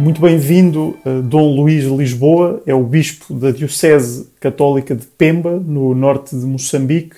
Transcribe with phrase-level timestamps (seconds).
[0.00, 5.94] Muito bem-vindo, uh, Dom Luís Lisboa, é o bispo da Diocese Católica de Pemba, no
[5.94, 7.16] norte de Moçambique.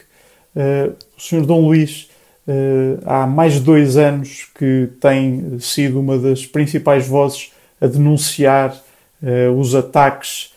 [0.57, 1.47] Uh, o Sr.
[1.47, 2.11] Dom Luís
[2.49, 8.77] uh, há mais de dois anos que tem sido uma das principais vozes a denunciar
[9.57, 10.53] os ataques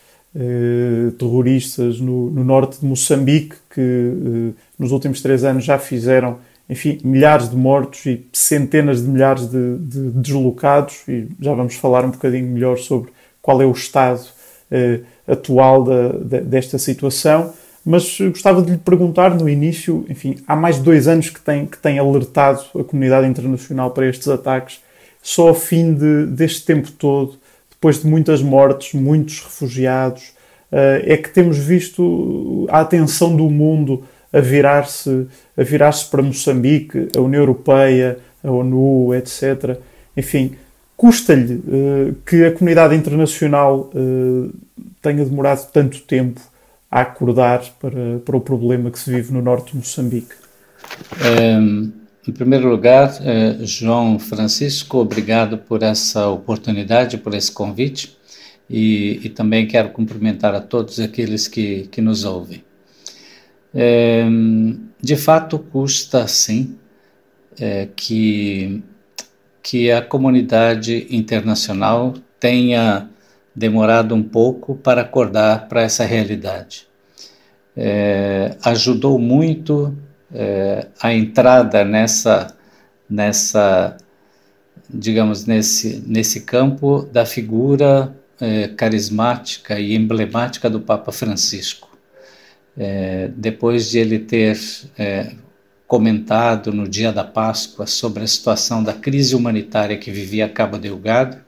[1.18, 6.38] terroristas no, norte de Moçambique, que nos últimos três anos já fizeram
[6.68, 12.04] enfim, milhares de mortos e centenas de milhares de, de, deslocados, e já vamos falar
[12.04, 14.26] um bocadinho melhor sobre qual é o estado
[14.70, 17.52] eh, atual da, da, desta situação.
[17.84, 21.66] Mas gostava de lhe perguntar no início, enfim, há mais de dois anos que tem,
[21.66, 24.80] que tem alertado a comunidade internacional para estes ataques,
[25.22, 27.38] só ao fim de, deste tempo todo,
[27.70, 30.32] depois de muitas mortes, muitos refugiados,
[30.72, 34.02] eh, é que temos visto a atenção do mundo
[34.36, 39.78] a virar-se a virar-se para Moçambique, a União Europeia, a ONU, etc.
[40.14, 40.52] Enfim,
[40.96, 44.52] custa-lhe uh, que a comunidade internacional uh,
[45.00, 46.40] tenha demorado tanto tempo
[46.90, 50.34] a acordar para, para o problema que se vive no norte de Moçambique?
[51.60, 51.90] Um,
[52.28, 58.16] em primeiro lugar, uh, João Francisco, obrigado por essa oportunidade, por esse convite.
[58.68, 62.65] E, e também quero cumprimentar a todos aqueles que, que nos ouvem.
[63.78, 64.24] É,
[65.02, 66.78] de fato, custa sim
[67.60, 68.82] é, que,
[69.62, 73.06] que a comunidade internacional tenha
[73.54, 76.88] demorado um pouco para acordar para essa realidade.
[77.76, 79.94] É, ajudou muito
[80.32, 82.56] é, a entrada nessa,
[83.10, 83.98] nessa,
[84.88, 91.95] digamos, nesse, nesse campo da figura é, carismática e emblemática do Papa Francisco
[92.76, 94.58] é, depois de ele ter
[94.98, 95.32] é,
[95.86, 101.38] comentado no dia da Páscoa sobre a situação da crise humanitária que vivia Cabo Delgado,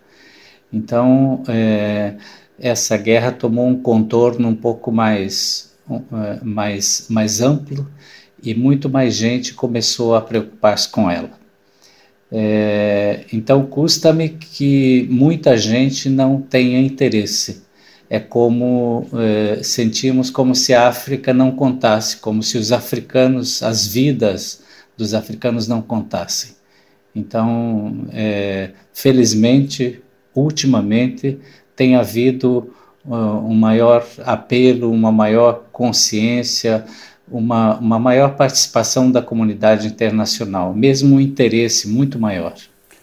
[0.72, 2.14] então é,
[2.58, 7.88] essa guerra tomou um contorno um pouco mais, é, mais, mais amplo
[8.42, 11.30] e muito mais gente começou a preocupar-se com ela.
[12.30, 17.62] É, então custa-me que muita gente não tenha interesse
[18.10, 23.86] é como é, sentimos como se a África não contasse, como se os africanos, as
[23.86, 24.62] vidas
[24.96, 26.52] dos africanos não contassem.
[27.14, 30.00] Então, é, felizmente,
[30.34, 31.38] ultimamente,
[31.74, 32.72] tem havido
[33.04, 36.84] uh, um maior apelo, uma maior consciência,
[37.30, 42.54] uma, uma maior participação da comunidade internacional, mesmo um interesse muito maior.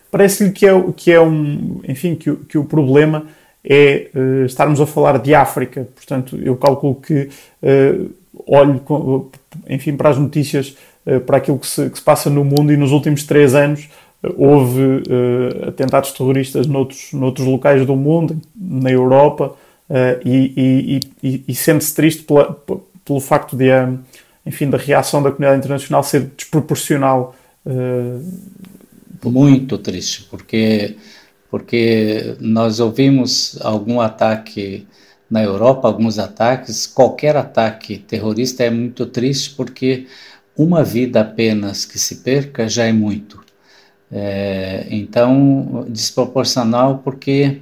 [0.09, 3.27] Parece-lhe que é, que é um, enfim, que, que o problema
[3.65, 5.87] é uh, estarmos a falar de África.
[5.95, 7.29] Portanto, eu calculo que
[7.63, 8.11] uh,
[8.45, 9.29] olho, com,
[9.67, 12.77] enfim, para as notícias, uh, para aquilo que se, que se, passa no mundo e
[12.77, 13.89] nos últimos três anos
[14.37, 15.03] houve
[15.67, 19.55] atentados terroristas noutros, noutros locais do mundo, na Europa,
[20.25, 22.57] e, e, e, e sente-se triste pela,
[23.05, 23.67] pelo facto de,
[24.43, 27.35] enfim, da reação da comunidade internacional ser desproporcional.
[29.23, 30.95] Muito triste, porque
[31.55, 34.85] porque nós ouvimos algum ataque
[35.31, 40.05] na Europa, alguns ataques, qualquer ataque terrorista é muito triste porque
[40.57, 43.41] uma vida apenas que se perca já é muito.
[44.11, 47.61] É, então, desproporcional porque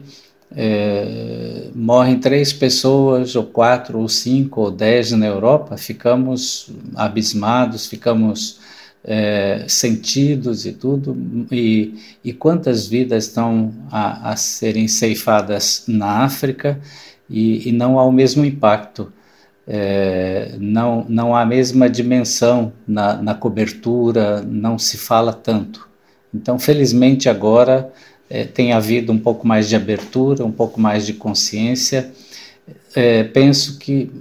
[0.56, 8.60] é, morrem três pessoas, ou quatro, ou cinco, ou dez na Europa, ficamos abismados, ficamos
[9.04, 11.16] é, sentidos e tudo,
[11.52, 16.80] e, e quantas vidas estão a, a serem ceifadas na África
[17.30, 19.12] e, e não há o mesmo impacto.
[19.66, 25.88] É, não, não há a mesma dimensão na, na cobertura, não se fala tanto.
[26.34, 27.92] Então, felizmente, agora
[28.30, 32.12] é, tem havido um pouco mais de abertura, um pouco mais de consciência.
[32.96, 34.12] É, penso que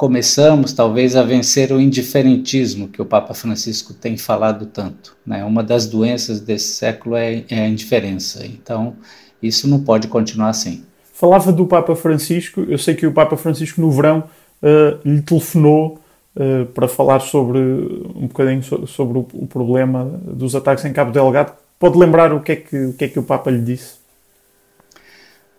[0.00, 5.14] começamos talvez a vencer o indiferentismo que o Papa Francisco tem falado tanto.
[5.26, 5.44] Né?
[5.44, 8.46] Uma das doenças desse século é, é a indiferença.
[8.46, 8.96] Então,
[9.42, 10.86] isso não pode continuar assim.
[11.12, 14.24] Falava do Papa Francisco, eu sei que o Papa Francisco no verão
[14.62, 16.00] uh, lhe telefonou
[16.34, 21.52] uh, para falar sobre um bocadinho sobre o, o, problema dos ataques em Cabo Delgado.
[21.78, 23.96] Pode lembrar o que é que o, que é que o Papa lhe disse?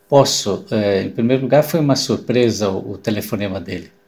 [0.09, 0.65] Posso.
[0.71, 4.00] É, em primeiro lugar, foi uma surpresa o, o telefonema dele.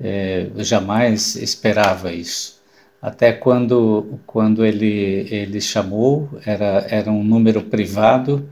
[0.00, 2.60] É, eu jamais esperava isso.
[3.00, 8.48] Até quando, quando ele, ele chamou, era, era um número privado,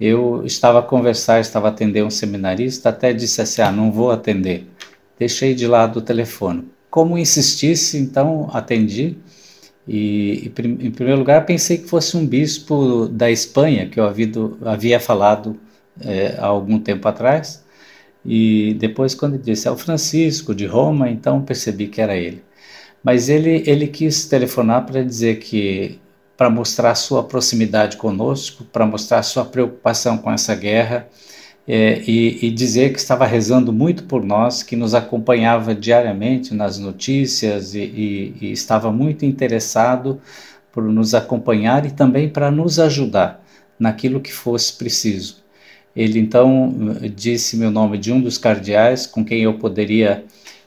[0.00, 4.10] eu estava a conversar, estava a atender um seminarista, até disse assim, ah, não vou
[4.10, 4.66] atender.
[5.18, 6.68] Deixei de lado o telefone.
[6.90, 9.16] Como insistisse, então atendi.
[9.86, 10.50] E,
[10.80, 14.30] em primeiro lugar, pensei que fosse um bispo da Espanha, que eu havia,
[14.64, 15.58] havia falado
[16.00, 17.61] é, há algum tempo atrás.
[18.24, 22.42] E depois, quando ele disse é o Francisco de Roma, então percebi que era ele.
[23.02, 25.98] Mas ele, ele quis telefonar para dizer que,
[26.36, 31.08] para mostrar sua proximidade conosco, para mostrar sua preocupação com essa guerra,
[31.66, 36.76] é, e, e, dizer que estava rezando muito por nós, que nos acompanhava diariamente nas
[36.78, 40.20] notícias e, e, e estava muito interessado
[40.72, 43.44] por nos acompanhar e também para nos ajudar
[43.78, 45.41] naquilo que fosse preciso.
[45.94, 46.74] Ele então
[47.14, 50.24] disse meu nome de um dos cardeais com quem eu poderia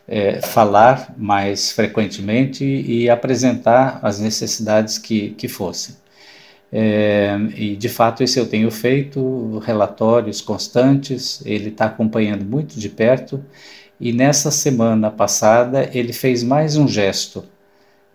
[0.07, 5.95] é, falar mais frequentemente e apresentar as necessidades que, que fossem.
[6.72, 12.89] É, e de fato isso eu tenho feito, relatórios constantes, ele está acompanhando muito de
[12.89, 13.44] perto
[14.00, 17.45] e nessa semana passada ele fez mais um gesto,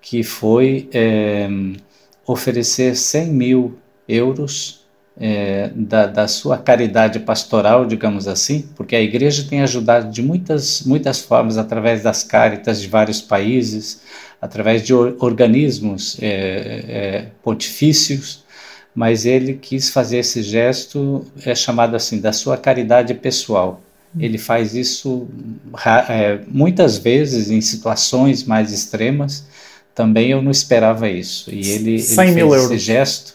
[0.01, 1.49] que foi é,
[2.27, 4.80] oferecer 100 mil euros
[5.19, 10.83] é, da, da, sua caridade pastoral, digamos assim, porque a igreja tem ajudado de muitas,
[10.83, 14.03] muitas formas, através das caritas de vários países,
[14.41, 18.45] através de organismos é, é, pontifícios,
[18.95, 23.81] mas ele quis fazer esse gesto, é chamado assim, da sua caridade pessoal.
[24.19, 25.29] Ele faz isso
[26.09, 29.45] é, muitas vezes em situações mais extremas.
[29.95, 31.51] Também eu não esperava isso.
[31.53, 33.35] E ele, ele fez esse gesto,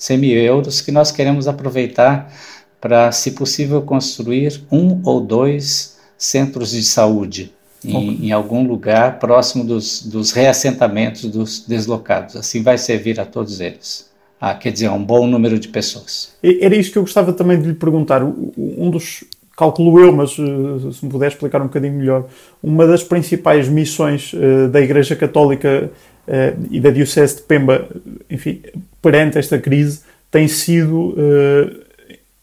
[0.00, 2.32] 100 mil euros, que nós queremos aproveitar
[2.80, 7.52] para, se possível, construir um ou dois centros de saúde
[7.84, 12.34] em, em, algum lugar próximo dos, dos reassentamentos dos deslocados.
[12.34, 14.08] Assim vai servir a todos eles.
[14.40, 16.32] Ah, quer dizer, um bom número de pessoas.
[16.42, 18.22] Era isso que eu gostava também de lhe perguntar.
[18.24, 19.22] Um dos,
[19.54, 22.26] calculo eu, mas eh, se me puder explicar um bocadinho melhor,
[22.62, 25.90] uma das principais missões uh, da Igreja Católica
[26.30, 27.88] uh, e da Diocese de Pemba,
[28.30, 28.62] enfim,
[29.02, 30.00] perante esta crise,
[30.30, 31.80] tem sido uh,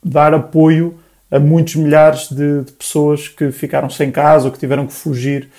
[0.03, 0.99] dar apoio
[1.31, 5.49] a muitos milhares de, de, pessoas que ficaram sem casa ou que tiveram que fugir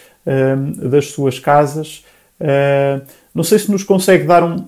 [0.90, 2.04] das suas casas.
[3.34, 4.66] não sei se nos consegue dar um,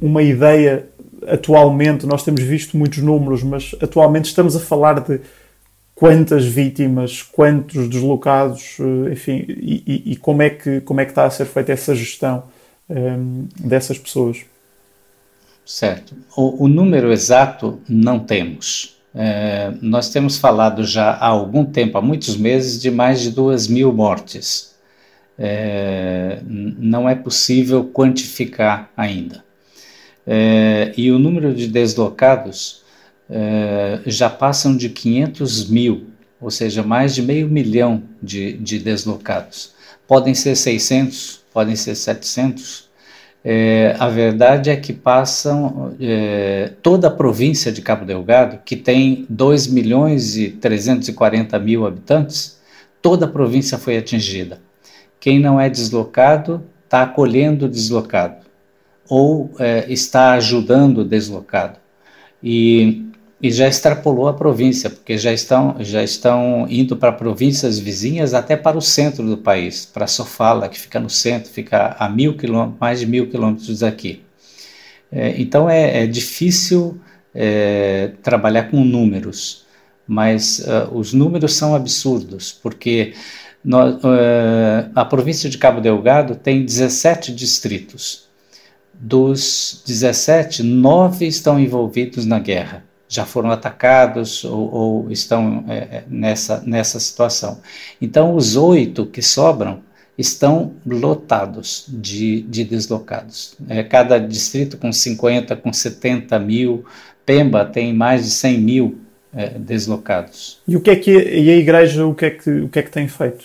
[0.00, 0.86] uma ideia
[1.26, 5.20] atualmente, nós temos visto muitos números, mas atualmente estamos a falar de
[5.94, 8.78] quantas vítimas, quantos deslocados,
[9.10, 12.44] enfim, e, e, como, é que, como é que está a ser feita essa gestão
[12.88, 14.44] um, ehm, dessas pessoas?
[15.64, 16.14] Certo.
[16.36, 18.96] O, o número exato não temos.
[19.14, 23.68] É, nós temos falado já há algum tempo, há muitos meses, de mais de duas
[23.68, 24.74] mil mortes.
[25.38, 29.44] É, não é possível quantificar ainda.
[30.26, 32.82] É, e o número de deslocados
[34.04, 36.08] já passam de 500 mil,
[36.38, 39.72] ou seja, mais de meio milhão de, de deslocados.
[40.06, 42.90] Podem ser 600, podem ser 700.
[43.44, 49.26] É, a verdade é que passam é, toda a província de Cabo Delgado, que tem
[49.28, 52.60] 2 milhões e 340 mil habitantes,
[53.00, 54.60] toda a província foi atingida.
[55.18, 58.42] Quem não é deslocado está acolhendo o deslocado
[59.08, 61.78] ou é, está ajudando o deslocado.
[62.42, 63.06] E,
[63.42, 68.56] e já extrapolou a província, porque já estão, já estão indo para províncias vizinhas até
[68.56, 72.78] para o centro do país, para Sofala, que fica no centro, fica a mil quilômetros,
[72.80, 74.22] mais de mil quilômetros daqui.
[75.10, 77.00] É, então é, é difícil
[77.34, 79.64] é, trabalhar com números,
[80.06, 83.14] mas uh, os números são absurdos, porque
[83.64, 88.28] uh, a província de Cabo Delgado tem 17 distritos
[88.94, 96.04] dos 17, nove estão envolvidos na guerra, já foram atacados ou, ou estão é, é,
[96.08, 97.60] nessa, nessa situação.
[98.00, 99.80] Então, os oito que sobram
[100.16, 103.54] estão lotados de, de deslocados.
[103.68, 106.86] É, cada distrito com 50, com 70 mil,
[107.26, 108.98] Pemba tem mais de 100 mil
[109.34, 110.60] é, deslocados.
[110.66, 112.82] E o que é que e a igreja o que é que o que é
[112.82, 113.44] que tem feito?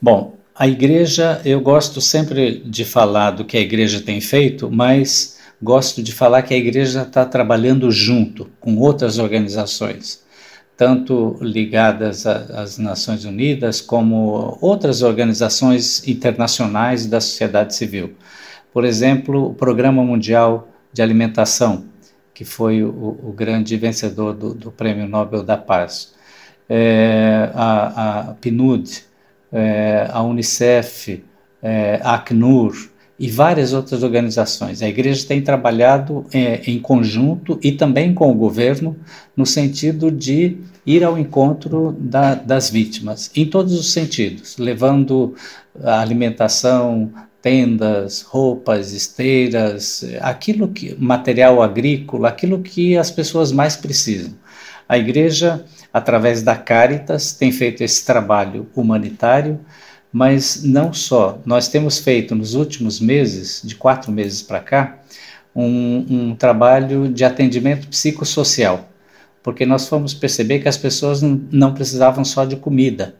[0.00, 5.37] Bom, a igreja, eu gosto sempre de falar do que a igreja tem feito, mas
[5.62, 10.24] gosto de falar que a igreja está trabalhando junto com outras organizações,
[10.76, 18.14] tanto ligadas às Nações Unidas como outras organizações internacionais da sociedade civil.
[18.72, 21.86] Por exemplo, o Programa Mundial de Alimentação,
[22.32, 26.14] que foi o, o grande vencedor do, do, Prêmio Nobel da Paz.
[26.68, 29.02] É, a, a PNUD,
[29.52, 31.24] é, a Unicef,
[31.60, 32.76] é, a Acnur
[33.18, 34.80] e várias outras organizações.
[34.80, 38.96] A igreja tem trabalhado é, em conjunto e também com o governo
[39.36, 45.34] no sentido de ir ao encontro da, das vítimas, em todos os sentidos, levando
[45.84, 54.32] alimentação, tendas, roupas, esteiras, aquilo que material agrícola, aquilo que as pessoas mais precisam.
[54.88, 59.60] A igreja, através da Caritas, tem feito esse trabalho humanitário,
[60.12, 61.40] mas não só.
[61.44, 64.98] Nós temos feito nos últimos meses, de quatro meses para cá,
[65.54, 68.88] um, um trabalho de atendimento psicossocial,
[69.42, 73.14] porque nós fomos perceber que as pessoas não precisavam só de comida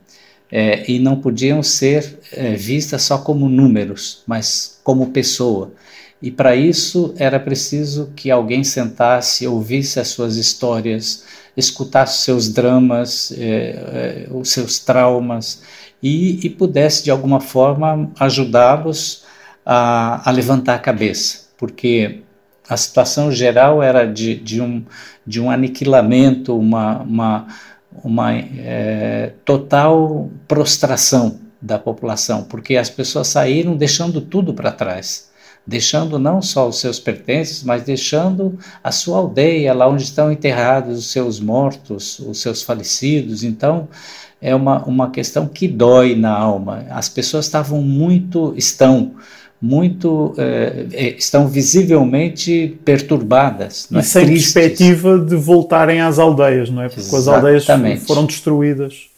[0.50, 5.72] é, e não podiam ser é, vistas só como números, mas como pessoa.
[6.20, 11.24] E para isso era preciso que alguém sentasse, ouvisse as suas histórias,
[11.56, 15.62] escutasse os seus dramas, é, é os seus traumas
[16.02, 19.24] e, e, pudesse de alguma forma ajudá-los
[19.64, 22.20] a, a levantar a cabeça, porque
[22.68, 24.84] a situação geral era de, de, um,
[25.26, 27.46] de um aniquilamento, uma, uma,
[28.04, 35.28] uma é, total prostração da população, porque as pessoas saíram deixando tudo para trás,
[35.66, 40.98] deixando não só os seus pertences, mas deixando a sua aldeia, lá onde estão enterrados
[40.98, 43.42] os seus mortos, os seus falecidos.
[43.42, 43.88] Então,
[44.40, 46.86] é uma, uma questão que dói na alma.
[46.90, 49.12] As pessoas estavam muito, estão
[49.60, 53.88] muito uh, estão visivelmente perturbadas.
[53.90, 54.02] Não é?
[54.02, 54.52] E sem Tristes.
[54.52, 56.88] perspectiva de voltarem às aldeias, não é?
[56.88, 57.56] Porque Exatamente.
[57.56, 59.08] as aldeias foram destruídas.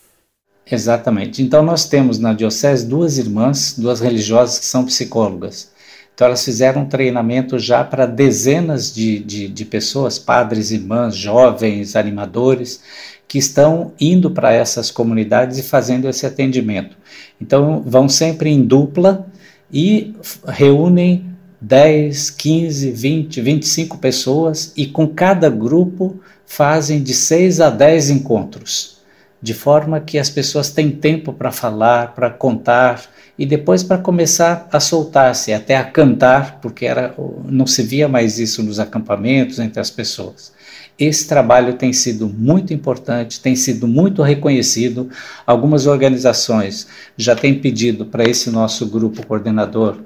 [0.71, 1.43] Exatamente.
[1.43, 5.71] Então nós temos na diocese duas irmãs, duas religiosas que são psicólogas.
[6.15, 11.97] Então elas fizeram um treinamento já para dezenas de, de, de pessoas, padres, irmãs, jovens,
[11.97, 12.81] animadores,
[13.31, 16.97] que estão indo para essas comunidades e fazendo esse atendimento.
[17.41, 19.25] Então vão sempre em dupla,
[19.73, 21.27] e reúnem
[21.61, 28.99] 10, 15, 20, 25 pessoas e com cada grupo fazem de 6 a 10 encontros,
[29.41, 33.01] de forma que as pessoas têm tempo para falar, para contar
[33.39, 38.41] e depois para começar a soltar-se, até a cantar, porque era, não se via mais
[38.41, 40.53] isso nos acampamentos entre as pessoas.
[41.01, 45.09] Esse trabalho tem sido muito importante, tem sido muito reconhecido.
[45.47, 49.97] Algumas organizações já têm pedido para esse nosso grupo coordenador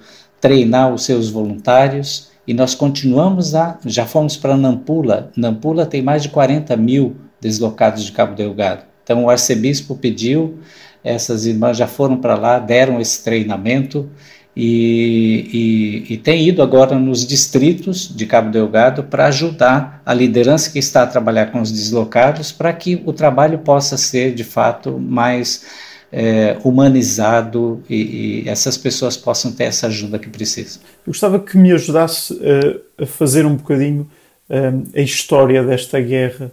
[0.40, 3.76] treinar os seus voluntários e nós continuamos a.
[3.84, 5.32] Já fomos para Nampula.
[5.36, 8.84] Nampula tem mais de 40 mil deslocados de Cabo Delgado.
[9.02, 10.60] Então o arcebispo pediu,
[11.02, 14.08] essas irmãs já foram para lá, deram esse treinamento
[14.56, 20.70] e, e, e, tem ido agora nos distritos de Cabo Delgado para ajudar a liderança
[20.70, 24.98] que está a trabalhar com os deslocados para que o trabalho possa ser de fato
[24.98, 25.64] mais
[26.12, 30.80] é, humanizado e, e, essas pessoas possam ter essa ajuda que precisam.
[31.04, 34.08] Eu gostava que me ajudasse uh, a fazer um bocadinho
[34.48, 36.52] uh, a história desta guerra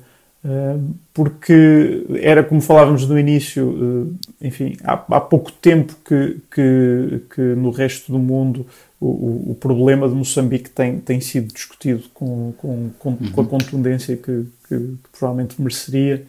[1.14, 7.42] porque era como falávamos no início, eh, enfim, há, há pouco tempo que, que, que,
[7.42, 8.66] no resto do mundo
[9.00, 13.32] o, o, problema de Moçambique tem, tem sido discutido com, com, com, uhum.
[13.32, 16.24] com a contundência que, que, provavelmente mereceria.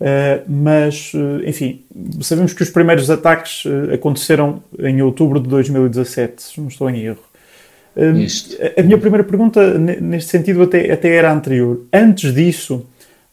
[0.00, 1.12] Uh, mas,
[1.46, 1.84] enfim,
[2.22, 7.22] sabemos que os primeiros ataques aconteceram em outubro de 2017, se não estou em erro.
[8.76, 11.86] a minha primeira pergunta, neste sentido, até, até era anterior.
[11.92, 12.84] Antes disso,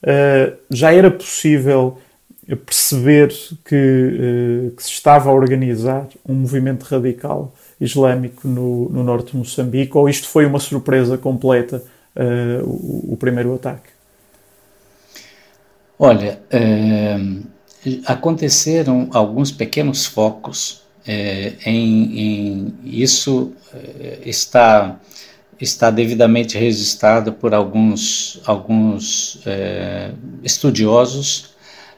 [0.03, 1.97] uh, já era possível
[2.65, 3.29] perceber
[3.63, 9.37] que, uh, que, se estava a organizar um movimento radical islâmico no, no norte de
[9.37, 11.83] Moçambique, ou isto foi uma surpresa completa,
[12.15, 13.89] uh, o, o, primeiro ataque?
[15.97, 16.39] Olha,
[18.05, 23.51] aconteceram alguns pequenos focos em, em, isso
[24.25, 24.97] está
[25.59, 30.11] está devidamente registrado por alguns, alguns é,
[30.43, 31.49] estudiosos.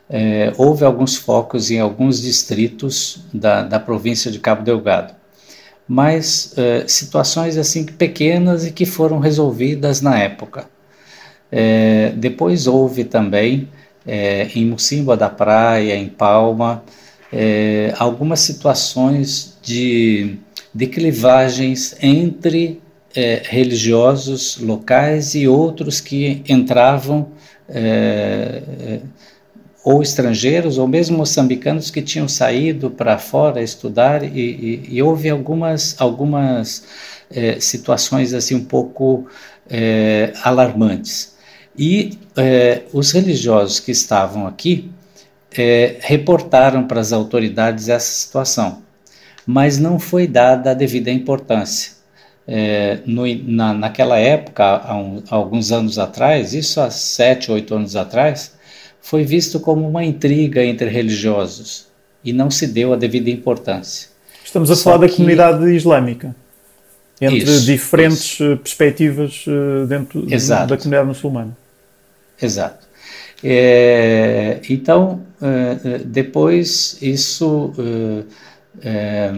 [0.10, 5.14] É, houve alguns focos em alguns distritos da, da província de Cabo Delgado,
[5.88, 10.68] mas é, situações assim pequenas e que foram resolvidas na época.
[11.52, 13.70] É, depois houve também
[14.06, 16.84] é, em Mocimboa da Praia, em Palma,
[17.32, 20.38] é, algumas situações de,
[20.74, 22.82] de clivagens entre
[23.16, 27.32] é, religiosos locais e outros que entravam,
[27.68, 29.00] é, é,
[29.84, 35.30] ou estrangeiros, ou mesmo moçambicanos que tinham saído para fora estudar, e, e, e, houve
[35.30, 36.84] algumas, algumas
[37.32, 39.28] é, situações assim um pouco
[39.70, 41.36] é, alarmantes.
[41.78, 44.92] E é, os religiosos que estavam aqui
[46.00, 48.82] reportaram para as autoridades essa situação,
[49.46, 52.01] mas não foi dada a devida importância
[52.48, 57.74] é, no, na, naquela época, há, um, há, alguns anos atrás, isso há sete, oito
[57.74, 58.54] anos atrás,
[59.02, 61.88] foi visto como uma intriga entre religiosos
[62.24, 64.10] e não se deu a devida importância.
[64.44, 66.36] Estamos a Só falar da comunidade islâmica,
[67.20, 68.44] entre isso, diferentes isso.
[68.44, 70.68] Eh, perspectivas eh, dentro Exato.
[70.68, 71.58] da comunidade muçulmana.
[72.42, 72.88] Exato.
[73.44, 77.74] É, então, é, depois isso
[78.84, 79.32] é,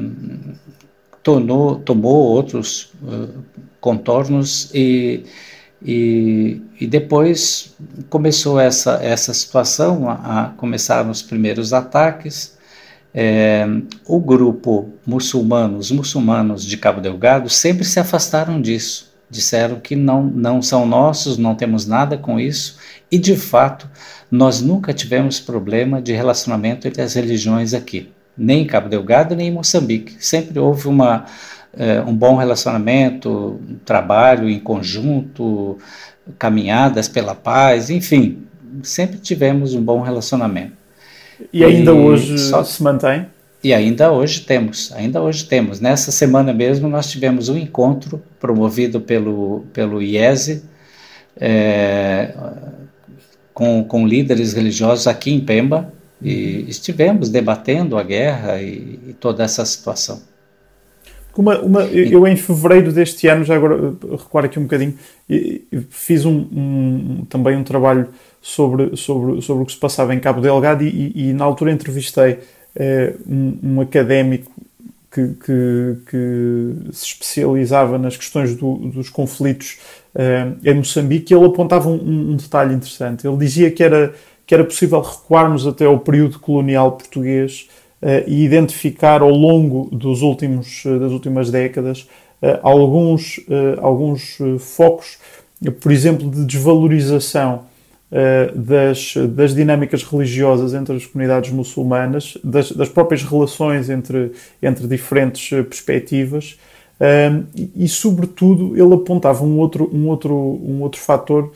[1.23, 2.91] tornou, tomou outros
[3.79, 5.23] contornos e,
[5.81, 7.75] e, e, depois
[8.09, 12.57] começou essa, essa situação, a, a começaram os primeiros ataques,
[13.13, 13.65] é,
[14.07, 19.13] o grupo muçulmano, os muçulmanos de Cabo Delgado sempre se afastaram disso.
[19.29, 22.77] Disseram que não, não são nossos, não temos nada com isso,
[23.11, 23.89] e de fato,
[24.29, 29.47] nós nunca tivemos problema de relacionamento entre as religiões aqui, nem em Cabo Delgado, nem
[29.47, 30.15] em Moçambique.
[30.19, 31.25] Sempre houve uma,
[31.77, 35.77] é, um bom relacionamento, um trabalho em conjunto,
[36.37, 38.43] caminhadas pela paz, enfim,
[38.81, 40.73] sempre tivemos um bom relacionamento.
[41.51, 43.27] E ainda e hoje só, se mantém?
[43.63, 45.79] E ainda hoje temos, ainda hoje temos.
[45.79, 50.63] Nessa semana mesmo nós tivemos um encontro promovido pelo, pelo IESE,
[51.37, 52.33] é,
[53.53, 55.91] com, com líderes religiosos aqui em Pemba,
[56.23, 60.21] e estivemos debatendo a guerra e, e toda essa situação.
[61.35, 64.93] Uma, uma, eu, em fevereiro deste ano, já agora recuar aqui um bocadinho,
[65.89, 68.07] fiz um, um, também um trabalho
[68.39, 71.71] sobre, sobre, sobre o que se passava em Cabo Delgado e, e, e na altura
[71.71, 74.51] entrevistei uh, um, um, académico
[75.09, 79.79] que, que, que, se especializava nas questões do, dos conflitos
[80.13, 83.25] uh, em Moçambique e ele apontava um, um, detalhe interessante.
[83.25, 84.13] Ele dizia que era,
[84.45, 87.69] que era possível recuarmos até ao período colonial português
[88.01, 92.07] uh, e identificar ao longo dos últimos, das últimas décadas
[92.61, 93.39] alguns,
[93.81, 95.17] alguns focos,
[95.79, 97.63] por exemplo, de desvalorização
[98.15, 104.85] eh, das, das dinâmicas religiosas entre as comunidades muçulmanas, das, das próprias relações entre, entre
[104.87, 106.59] diferentes eh, perspectivas.
[107.75, 111.51] E, sobretudo, ele apontava um outro, um outro, um outro fator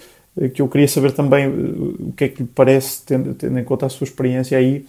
[0.53, 3.85] que eu queria saber também o que é que lhe parece, tendo, tendo em conta
[3.85, 4.85] a sua experiência aí,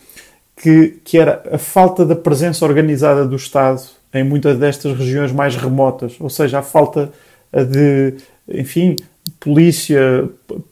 [0.56, 3.82] que, que era a falta da presença organizada do Estado
[4.12, 7.12] em muitas destas regiões mais remotas, ou seja, a falta
[7.52, 8.14] de,
[8.48, 8.96] enfim,
[9.38, 10.28] polícia,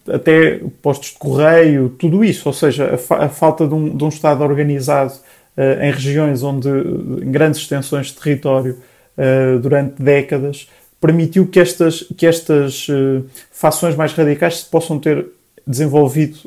[0.09, 4.05] até postos de correio, tudo isso, ou seja, a, fa a falta de um, de
[4.05, 5.13] um, Estado organizado
[5.57, 8.79] uh, em regiões onde, em grandes extensões de território,
[9.17, 10.69] uh, durante décadas,
[11.01, 15.27] permitiu que estas, que estas uh, fações mais radicais se possam ter
[15.67, 16.39] desenvolvido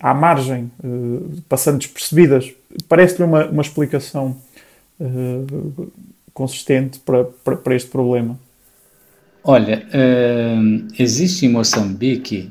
[0.00, 0.72] à margem,
[1.48, 2.52] passando despercebidas.
[2.88, 4.36] Parece-lhe uma, uma explicação
[6.34, 8.36] consistente para, para, para este problema.
[9.44, 9.86] Olha,
[10.98, 12.50] existe em Moçambique,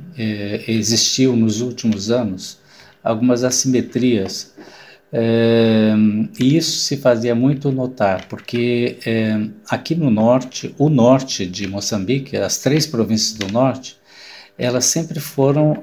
[0.65, 2.59] existiu nos últimos anos,
[3.03, 4.53] algumas assimetrias,
[5.17, 5.93] é,
[6.37, 8.97] isso se fazia muito notar, porque
[9.69, 13.97] aqui no norte, o norte de Moçambique, as três províncias do norte,
[14.57, 15.81] elas sempre foram,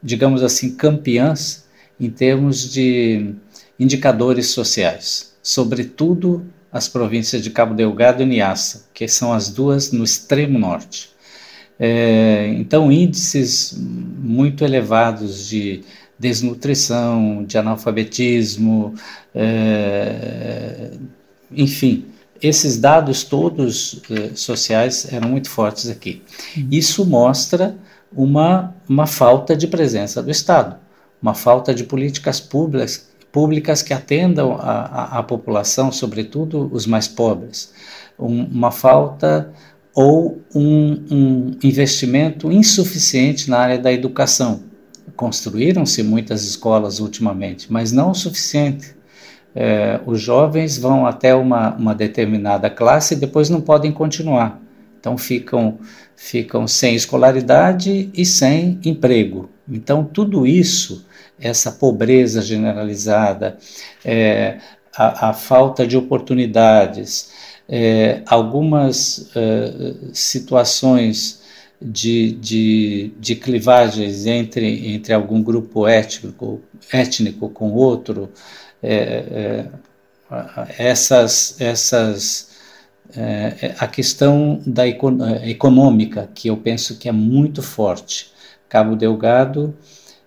[0.00, 1.64] digamos assim, campeãs
[1.98, 3.34] em termos de
[3.76, 10.04] indicadores sociais, sobretudo as províncias de Cabo Delgado e Niassa, que são as duas no
[10.04, 11.10] extremo norte.
[11.82, 15.82] É, então, índices muito elevados de
[16.20, 18.94] desnutrição, de analfabetismo,
[19.34, 20.90] é,
[21.50, 22.04] enfim,
[22.42, 26.22] esses dados todos é, sociais eram muito fortes aqui.
[26.56, 26.68] Uhum.
[26.70, 27.74] Isso mostra
[28.12, 30.76] uma, uma falta de presença do Estado,
[31.22, 37.06] uma falta de políticas públicas públicas que atendam a, a, a população, sobretudo os mais
[37.06, 37.72] pobres.
[38.18, 39.52] Um, uma falta
[39.94, 44.62] ou um, um, investimento insuficiente na área da educação.
[45.20, 48.96] Construíram-se muitas escolas ultimamente, mas não o suficiente.
[49.54, 54.58] É, os jovens vão até uma, uma determinada classe e depois não podem continuar.
[54.98, 55.78] Então ficam,
[56.16, 59.50] ficam sem escolaridade e sem emprego.
[59.68, 61.04] Então tudo isso
[61.38, 63.58] essa pobreza generalizada,
[64.02, 64.56] é,
[64.96, 67.30] a, a, falta de oportunidades,
[67.68, 71.39] é, algumas é, situações
[71.80, 76.60] de, de, de, clivagens entre, entre algum grupo étnico,
[76.92, 78.30] étnico com outro,
[78.82, 79.68] é, é,
[80.78, 82.50] essas, essas
[83.16, 88.32] é, a questão da econômica, que eu penso que é muito forte.
[88.68, 89.74] Cabo Delgado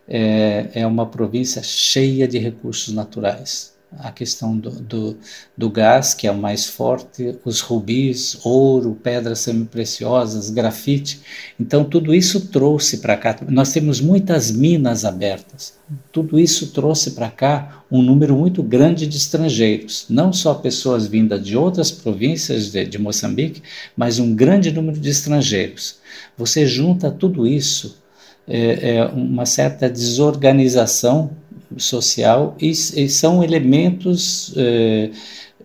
[0.08, 3.73] é, é uma província cheia de recursos naturais.
[4.00, 5.18] A questão do, do,
[5.58, 11.22] do, gás, que é o mais forte, os rubis, ouro, pedras semipreciosas, grafite.
[11.60, 13.38] Então, tudo isso trouxe para cá.
[13.50, 15.74] Nós temos muitas minas abertas.
[16.12, 20.06] Tudo isso trouxe para cá um número muito grande de estrangeiros.
[20.10, 23.62] Não só pessoas vindas de outras províncias de, de Moçambique,
[23.96, 25.98] mas um grande número de estrangeiros.
[26.38, 28.02] Você junta tudo isso
[28.48, 31.32] é, é uma certa desorganização
[31.78, 35.10] social e, e são elementos é,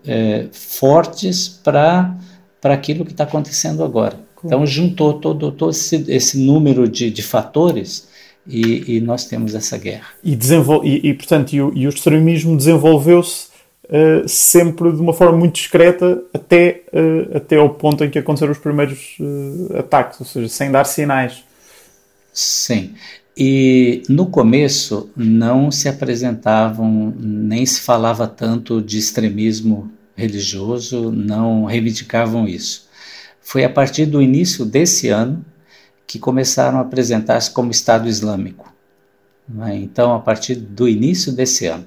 [0.07, 2.16] é, fortes para
[2.64, 4.18] aquilo que está acontecendo agora.
[4.44, 8.09] Então, juntou todo, todo esse, esse número de, de fatores
[8.47, 10.09] e, e, nós temos essa guerra.
[10.25, 10.38] E,
[10.85, 13.49] e, e portanto, e o, e o extremismo desenvolveu-se
[13.85, 18.53] uh, sempre de uma forma muito discreta até, uh, até ao ponto em que aconteceram
[18.53, 21.44] os primeiros uh, ataques, ou seja, sem dar sinais.
[22.33, 22.94] Sim.
[23.40, 32.48] E no começo não se apresentavam, nem se falava tanto de extremismo religioso, não reivindicavam
[32.48, 32.88] isso.
[33.40, 35.44] Foi a partir do início desse ano
[36.05, 38.74] que começaram a apresentar-se como Estado Islâmico.
[39.48, 39.77] Né?
[39.77, 41.87] Então, a partir do início desse ano.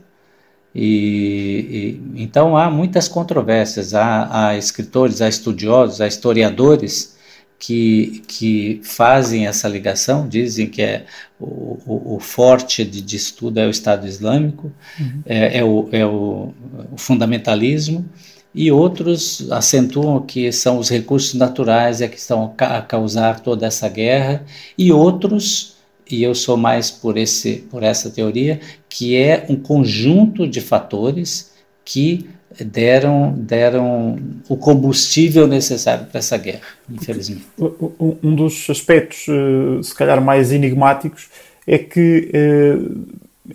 [0.73, 7.17] E, e, então há muitas controvérsias, há, há, escritores, há estudiosos, há historiadores
[7.61, 11.05] que, que fazem essa ligação, dizem que é
[11.39, 15.21] o, o, o forte de, de, estudo é o Estado Islâmico, uhum.
[15.27, 16.55] é, é, o, é o,
[16.91, 18.03] o fundamentalismo,
[18.53, 23.87] e outros acentuam que são os recursos naturais é que estão a causar toda essa
[23.87, 24.43] guerra,
[24.75, 25.75] e outros,
[26.09, 31.51] e eu sou mais por, esse, por essa teoria, que é um conjunto de fatores
[31.85, 32.27] que
[32.59, 34.17] deram, deram
[34.49, 37.45] o combustível necessário para essa guerra, infelizmente.
[38.21, 41.29] Um dos aspectos, eh, se calhar, mais enigmáticos
[41.65, 42.77] é que, eh,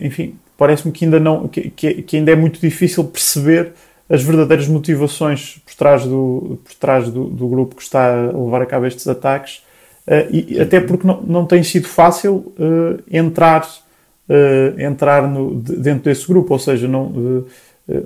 [0.01, 3.73] enfim, parece-me que ainda, não, que, que ainda é muito difícil perceber
[4.09, 8.63] as verdadeiras motivações por trás do, por trás do, do grupo que está a levar
[8.63, 9.63] a cabo estes ataques,
[10.07, 12.55] uh, e até porque não, não tem sido fácil
[13.11, 13.69] entrar,
[14.79, 17.45] entrar no, de, dentro desse grupo, ou seja, não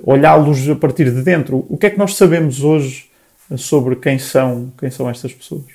[0.03, 1.65] olhá-los a partir de dentro.
[1.69, 3.09] O que é que nós sabemos hoje
[3.57, 5.65] sobre quem são, quem são estas pessoas?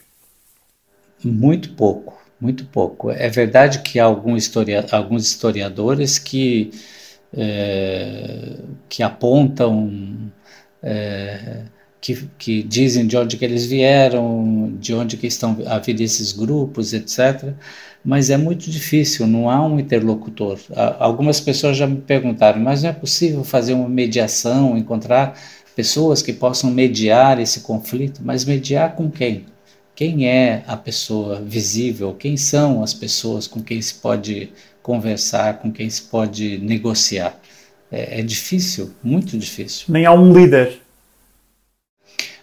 [1.24, 3.10] Muito pouco, muito pouco.
[3.10, 6.70] É verdade que há algum historia, alguns historiadores que
[7.36, 8.56] é,
[8.88, 10.32] que apontam,
[10.82, 11.64] é,
[12.06, 16.92] que, que, dizem de onde que eles vieram, de onde que estão havido esses grupos,
[16.92, 17.52] etc.
[18.04, 20.56] Mas é muito difícil, não há um interlocutor.
[21.00, 25.36] Algumas pessoas já me perguntaram, mas não é possível fazer uma mediação, encontrar
[25.74, 28.20] pessoas que possam mediar esse conflito?
[28.24, 29.44] Mas mediar com quem?
[29.92, 32.14] Quem é a pessoa visível?
[32.14, 37.36] Quem são as pessoas com quem se pode conversar, com quem se pode negociar.
[37.90, 39.86] É, é difícil, muito difícil.
[39.88, 40.85] Nem há um líder.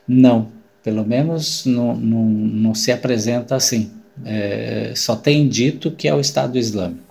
[0.07, 0.47] Não,
[0.83, 3.91] pelo menos não, não, não se apresenta assim.
[4.25, 7.01] É, só tem dito que é o Estado Islâmico.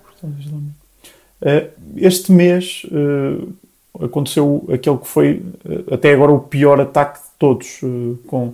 [1.40, 7.28] É, este mês é, aconteceu aquele que foi é, até agora o pior ataque de
[7.38, 7.80] todos,
[8.28, 8.52] com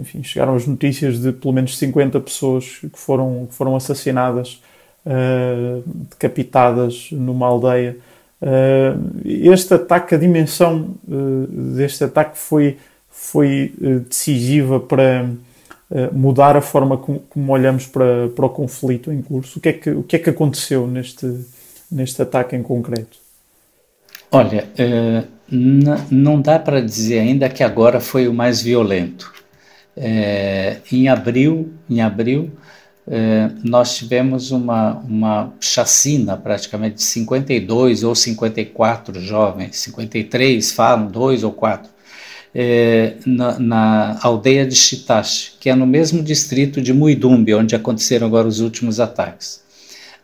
[0.00, 4.60] enfim, chegaram as notícias de pelo menos 50 pessoas que foram, que foram assassinadas
[6.10, 7.96] decapitadas numa aldeia.
[9.24, 10.96] Este ataque, a dimensão
[11.76, 12.76] deste ataque foi,
[13.20, 13.72] foi
[14.08, 15.28] decisiva para
[16.12, 19.58] mudar a forma como, olhamos para, para o conflito em curso.
[19.58, 21.26] O que é que, o que, é que aconteceu neste,
[21.90, 23.18] neste ataque em concreto?
[24.32, 24.68] Olha,
[26.10, 29.32] não dá para dizer ainda que agora foi o mais violento.
[30.90, 32.50] Em abril, em abril
[33.62, 41.52] nós tivemos uma, uma chacina praticamente de 52 ou 54 jovens, 53 falam, dois ou
[41.52, 41.90] quatro,
[42.54, 48.26] é, na, na, aldeia de Chitache, que é no mesmo distrito de Muidumbi, onde aconteceram
[48.26, 49.62] agora os últimos ataques.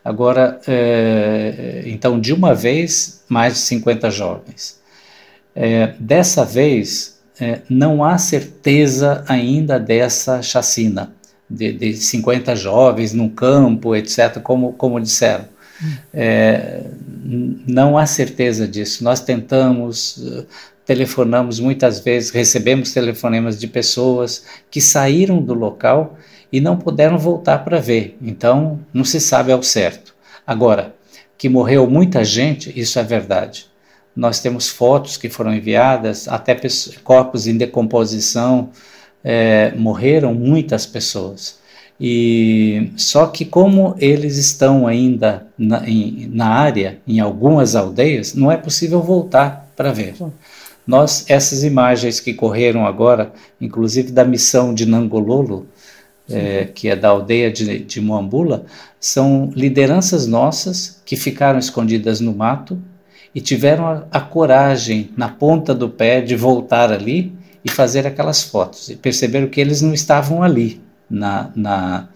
[0.03, 4.79] Agora, é, então, de uma vez, mais de 50 jovens.
[5.55, 7.17] É, dessa vez,
[7.69, 11.13] não há certeza ainda dessa chacina
[11.49, 15.45] de, de 50 jovens no campo, etc., como, como disseram.
[16.13, 16.83] É,
[17.23, 19.03] não há certeza disso.
[19.03, 20.45] Nós tentamos,
[20.87, 26.17] telefonamos muitas vezes, recebemos telefonemas de pessoas que saíram do local
[26.51, 28.17] e não puderam voltar para ver.
[28.21, 30.15] Então, não se sabe ao certo.
[30.45, 30.95] Agora,
[31.37, 33.67] que morreu muita gente, isso é verdade.
[34.15, 36.57] Nós temos fotos que foram enviadas, até
[37.03, 38.69] corpos em decomposição,
[39.21, 41.59] é, morreram muitas pessoas.
[41.99, 48.49] E só que como eles estão ainda na, em, na área, em algumas aldeias, não
[48.49, 50.15] é possível voltar para ver.
[50.87, 55.67] Nós essas imagens que correram agora, inclusive da missão de Nangololo,
[56.29, 58.65] é, que é da aldeia de, de Moambula,
[58.99, 62.81] são lideranças nossas que ficaram escondidas no mato
[63.35, 68.43] e tiveram a, a coragem na ponta do pé de voltar ali e fazer aquelas
[68.43, 68.89] fotos.
[68.89, 72.09] E perceberam que eles não estavam ali na, na,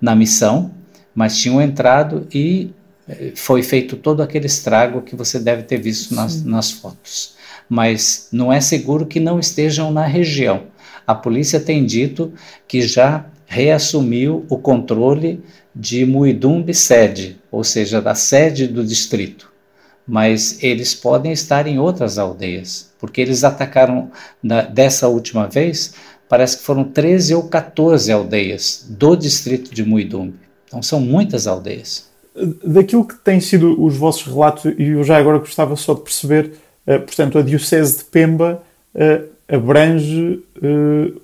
[0.00, 0.70] na missão,
[1.14, 2.70] mas tinham entrado e
[3.08, 7.37] eh, foi feito todo aquele estrago que você deve ter visto nas, nas fotos.
[7.68, 10.64] Mas não é seguro que não estejam na região.
[11.06, 12.32] A polícia tem dito
[12.66, 15.42] que já reassumiu o controle
[15.74, 19.50] de Muidumbe sede, ou seja, da sede do distrito.
[20.06, 24.10] Mas eles podem estar em outras aldeias, porque eles atacaram
[24.42, 25.94] na, dessa última vez,
[26.28, 30.38] parece que foram 13 ou 14 aldeias do distrito de Muidumbe.
[30.66, 32.08] Então são muitas aldeias.
[32.62, 36.52] Daquilo que têm sido os vossos relatos, e eu já agora gostava só de perceber,
[36.96, 38.62] portanto, a Diocese de Pemba
[38.94, 40.42] uh, abrange.
[40.56, 41.20] Uh,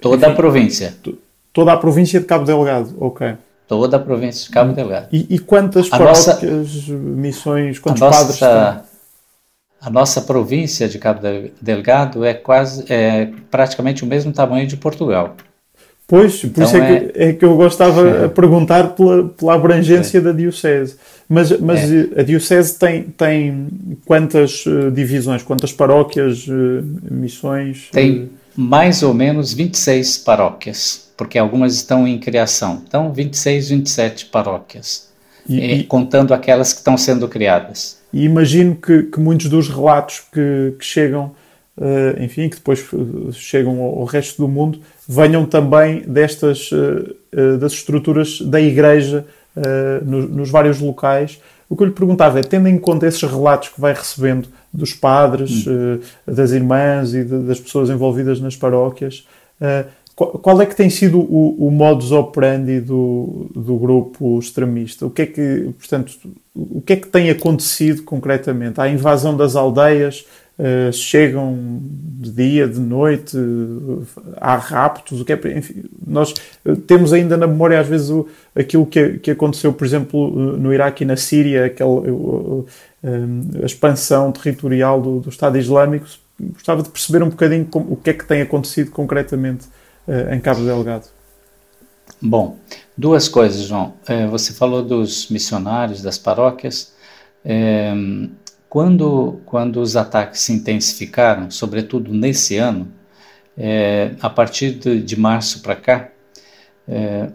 [0.00, 0.94] toda enfim, a província.
[1.52, 3.34] Toda a província de Cabo Delgado, ok.
[3.66, 5.08] Toda a província de Cabo Delgado.
[5.10, 8.84] E, e quantas a paróquias, nossa, missões, quantos a padres nossa,
[9.80, 11.20] A nossa província de Cabo
[11.60, 15.34] Delgado é quase, é praticamente o mesmo tamanho de Portugal.
[16.08, 18.24] Pois, por então isso é, é, que, é que eu gostava é.
[18.26, 20.20] a perguntar pela, pela abrangência é.
[20.20, 20.96] da Diocese.
[21.28, 22.20] Mas, mas é.
[22.20, 23.66] a Diocese tem, tem
[24.04, 27.88] quantas uh, divisões, quantas paróquias, uh, missões?
[27.90, 28.30] Tem uh...
[28.56, 32.82] mais ou menos 26 paróquias, porque algumas estão em criação.
[32.86, 35.08] Então, 26, 27 paróquias,
[35.48, 37.98] e, e, contando aquelas que estão sendo criadas.
[38.12, 41.32] E imagino que, que muitos dos relatos que, que chegam,
[42.18, 42.88] enfim, que depois
[43.32, 50.30] chegam ao, resto do mundo, venham também destas uh, das estruturas da Igreja uh, nos,
[50.30, 51.38] nos, vários locais.
[51.68, 54.94] O que eu lhe perguntava é, tendo em conta esses relatos que vai recebendo dos
[54.94, 56.00] padres, hum.
[56.26, 59.26] das irmãs e de, das pessoas envolvidas nas paróquias,
[60.16, 65.04] qual, é que tem sido o, o modus operandi do, do grupo extremista?
[65.04, 66.12] O que é que, portanto,
[66.54, 68.80] o que é que tem acontecido concretamente?
[68.80, 70.24] Há invasão das aldeias,
[70.58, 73.36] Uh, chegam de dia, de noite,
[74.38, 76.32] há raptos, o que é, enfim, nós
[76.64, 80.72] uh, temos ainda na memória às vezes o, aquilo que, que aconteceu, por exemplo, no
[80.72, 82.00] Iraque e na Síria, aquela,
[83.62, 86.06] a expansão territorial do, do, Estado Islâmico.
[86.40, 89.66] Gostava de perceber um bocadinho como, o que é que tem acontecido concretamente
[90.32, 91.04] em Cabo Delgado.
[92.20, 92.58] Bom,
[92.96, 93.94] duas coisas, João.
[94.30, 96.94] você falou dos missionários, das paróquias.
[98.76, 102.92] Quando, quando os ataques se intensificaram, sobretudo nesse ano,
[103.56, 106.10] é, a partir de, de março para cá,
[106.86, 107.30] é,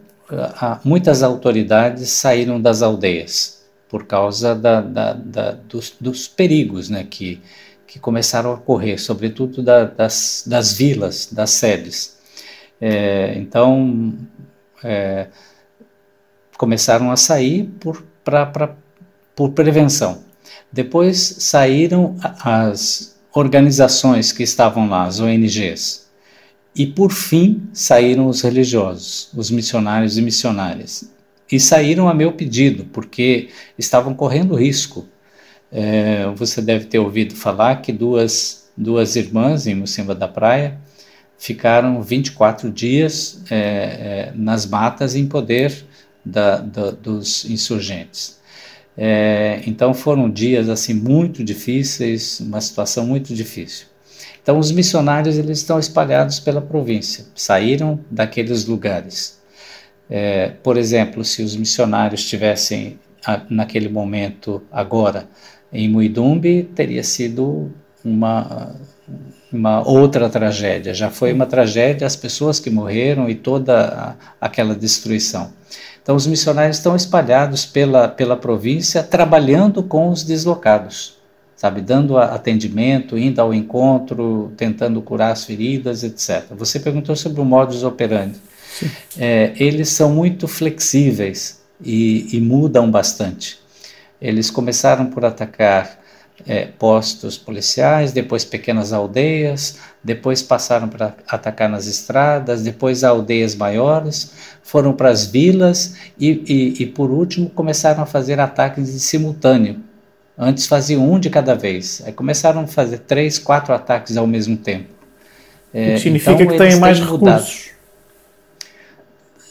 [0.86, 7.42] muitas autoridades saíram das aldeias por causa da, da, da, dos, dos, perigos né, que,
[7.88, 12.20] que começaram a ocorrer, sobretudo das, das vilas, das sedes.
[12.80, 14.16] É, então,
[14.84, 15.26] é,
[16.56, 18.76] começaram a sair por, pra, pra,
[19.36, 20.30] por prevenção.
[20.72, 26.10] Depois saíram as organizações que estavam lá, as ONGs.
[26.74, 31.12] E por fim saíram os religiosos, os missionários e missionárias.
[31.52, 35.06] E saíram a meu pedido, porque estavam correndo risco.
[35.70, 40.80] É, você deve ter ouvido falar que duas, duas irmãs em Mocimba da Praia
[41.38, 45.86] ficaram 24 dias é, é, nas matas em poder
[46.24, 48.40] da, da, dos insurgentes.
[48.98, 53.88] É, então foram dias assim muito difíceis, uma situação muito difícil.
[54.42, 59.40] Então os missionários eles estão espalhados pela província, saíram daqueles lugares.
[60.10, 63.00] É, por exemplo, se os missionários tivessem
[63.50, 65.28] naquele momento agora
[65.72, 67.72] em Muidumbe, teria sido
[68.04, 68.76] uma
[69.52, 70.94] uma outra tragédia.
[70.94, 75.52] Já foi uma tragédia as pessoas que morreram e toda aquela destruição.
[76.02, 81.18] Então, os missionários estão espalhados pela, pela província, trabalhando com os deslocados,
[81.56, 86.46] sabe, dando atendimento, indo ao encontro, tentando curar as feridas, etc.
[86.52, 88.40] Você perguntou sobre o modus operandi.
[89.18, 93.60] É, eles são muito flexíveis e, e mudam bastante.
[94.20, 96.01] Eles começaram por atacar
[96.48, 104.32] é, postos policiais, depois pequenas aldeias, depois passaram para atacar nas estradas, depois aldeias maiores,
[104.64, 109.80] foram para as vilas e, e, e, por último, começaram a fazer ataques em simultâneo.
[110.38, 114.58] Antes faziam um de cada vez, aí começaram a fazer três, quatro ataques ao mesmo
[114.58, 114.90] tempo.
[115.74, 117.72] É, significa então, que têm mais recursos.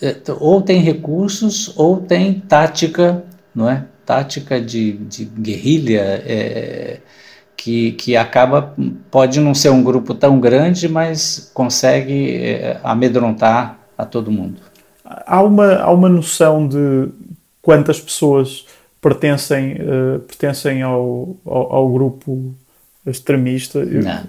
[0.02, 3.22] É, ou tem recursos ou tem tática,
[3.54, 3.84] não é?
[4.10, 6.98] Tática de, de guerrilha é,
[7.56, 8.74] que, que acaba,
[9.08, 14.60] pode não ser um grupo tão grande, mas consegue é, amedrontar a todo mundo.
[15.04, 17.08] Há uma, há uma noção de
[17.62, 18.66] quantas pessoas
[19.00, 22.52] pertencem, uh, pertencem ao, ao, ao, grupo
[23.06, 23.84] extremista?
[23.84, 24.22] Não.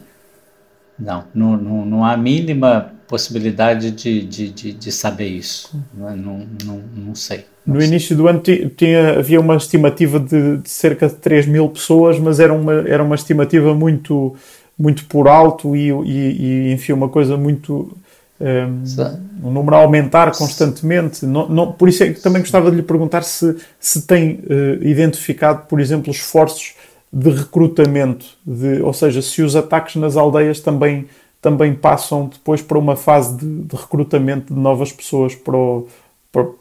[0.99, 5.77] Não, não, não, não há mínima possibilidade de, de, de, de saber isso.
[5.93, 6.15] Não, é?
[6.15, 7.43] não, não, não sei.
[7.67, 12.17] No início do ano tinha, havia uma estimativa de, de, cerca de 3 mil pessoas,
[12.17, 14.33] mas era uma, era uma estimativa muito,
[14.79, 17.95] muito por alto e, e, e enfim, uma coisa muito.
[18.39, 21.27] Um, um número a aumentar constantemente.
[21.27, 24.83] Não, não, por isso é que também gostava de lhe perguntar se, se tem uh,
[24.83, 26.73] identificado, por exemplo, esforços
[27.13, 31.05] de recrutamento, de, ou seja, se os ataques nas aldeias também,
[31.41, 35.87] também passam depois para uma fase de, de recrutamento de novas pessoas para o,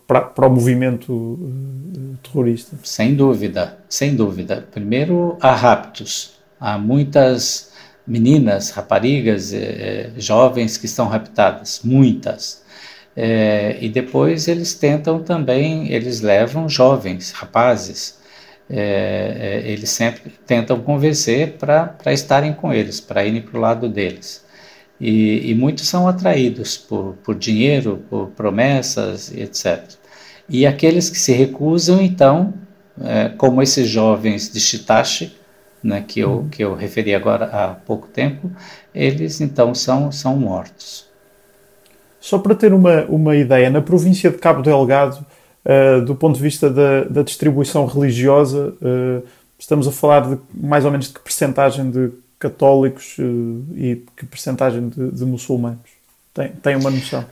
[0.06, 2.76] para, para o movimento eh, terrorista?
[2.82, 4.66] Sem dúvida, sem dúvida.
[4.72, 6.38] Primeiro, há raptos.
[6.58, 7.72] Há muitas
[8.06, 12.64] meninas, raparigas, eh, jovens que estão raptadas, muitas.
[13.16, 18.18] Eh, e depois eles tentam também, eles levam jovens, rapazes.
[18.70, 24.44] eles sempre tentam convencer para estarem com eles, para irem para o lado deles.
[25.00, 29.82] E, e muitos são atraídos por, por dinheiro, por promessas, etc.
[30.48, 32.52] E aqueles que se recusam, então,
[33.02, 35.34] é, como esses jovens de Chitashi,
[35.82, 38.50] né, que, eu, que eu referi agora há pouco tempo,
[38.94, 41.08] eles então são, são mortos.
[42.20, 45.24] Só para ter uma, uma ideia, na província de Cabo Delgado,
[45.64, 49.26] uh, do ponto de vista da, da distribuição religiosa, uh,
[49.58, 52.10] estamos a falar de mais ou menos de que percentagem de
[52.40, 53.22] católicos eh,
[53.76, 55.90] e que percentagem de, de muçulmanos?
[56.35, 57.24] Tem, tem uma noção?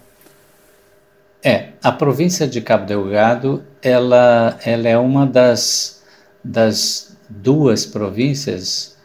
[1.42, 6.03] É, a província de Cabo Delgado, ela, ela é uma das,
[6.44, 8.97] das duas províncias,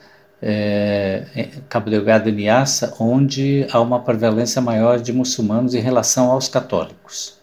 [0.42, 6.50] é, Cabo Delgado e Niassa, onde há uma prevalência maior de muçulmanos em relação aos
[6.50, 7.38] católicos.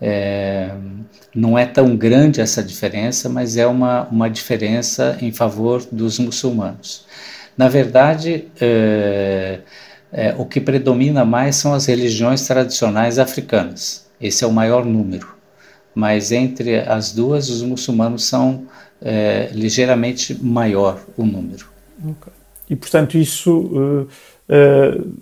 [0.00, 0.70] É,
[1.34, 7.06] não é tão grande essa diferença, mas é uma, uma diferença em favor dos muçulmanos.
[7.58, 9.58] Na verdade, é,
[10.12, 14.08] é, o que predomina mais são as religiões tradicionais africanas.
[14.20, 15.34] Esse é o maior número.
[15.92, 18.68] Mas entre as duas, os muçulmanos são
[19.02, 21.66] é, ligeiramente maior o número.
[21.98, 22.32] Okay.
[22.70, 24.08] E, portanto, isso uh,
[24.48, 25.12] uh,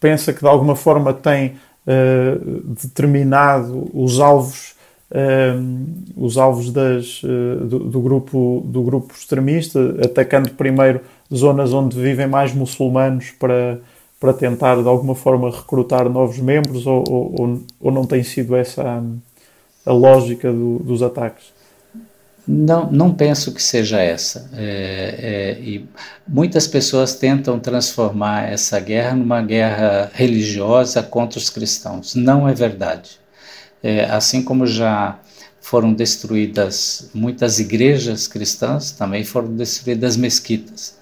[0.00, 1.54] pensa que de alguma forma tem
[1.86, 4.74] uh, determinado os alvos
[6.16, 11.00] os alvos das, do, do, grupo, do grupo extremista, atacando primeiro
[11.34, 13.80] zonas onde vivem mais muçulmanos para,
[14.20, 19.02] para tentar de alguma forma recrutar novos membros ou, ou, ou não tem sido essa
[19.84, 21.54] a, lógica do, dos ataques?
[22.48, 24.48] Não, não penso que seja essa.
[24.54, 25.88] É, é, e
[26.28, 32.14] muitas pessoas tentam transformar essa guerra numa guerra religiosa contra os cristãos.
[32.14, 33.18] Não é verdade.
[33.82, 35.18] É, assim como já
[35.60, 40.96] foram destruídas muitas igrejas cristãs, também foram destruídas mesquitas.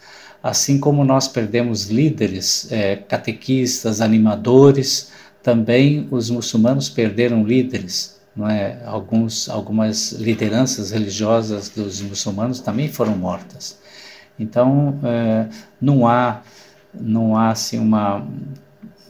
[0.45, 5.11] Assim como nós perdemos líderes, é, catequistas, animadores,
[5.43, 8.21] também os muçulmanos perderam líderes.
[8.37, 8.79] Não é?
[8.85, 13.79] Alguns, algumas lideranças religiosas dos muçulmanos também foram mortas.
[14.39, 15.49] Então, é,
[15.81, 16.43] não há,
[16.93, 18.29] não há assim, uma,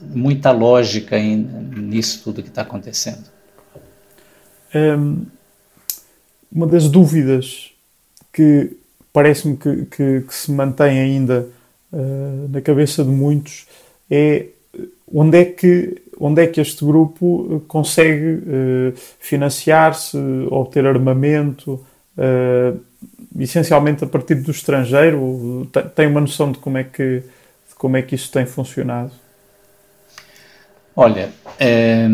[0.00, 3.24] muita lógica em, nisso tudo que está acontecendo.
[4.72, 5.26] Um,
[6.52, 7.72] uma das dúvidas
[8.32, 8.83] que
[9.14, 11.46] parece-me que, que, que, se mantém ainda
[11.92, 13.64] uh, na cabeça de muitos
[14.10, 14.46] é
[15.10, 20.18] onde é que, onde é que este grupo consegue uh, financiar-se,
[20.50, 21.74] obter armamento,
[22.18, 22.80] uh,
[23.38, 25.70] essencialmente a partir do estrangeiro?
[25.94, 27.22] Tem uma noção de como é que,
[27.78, 29.12] como é que isso tem funcionado?
[30.96, 32.08] Olha, é,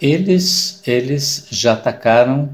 [0.00, 2.50] eles, eles já atacaram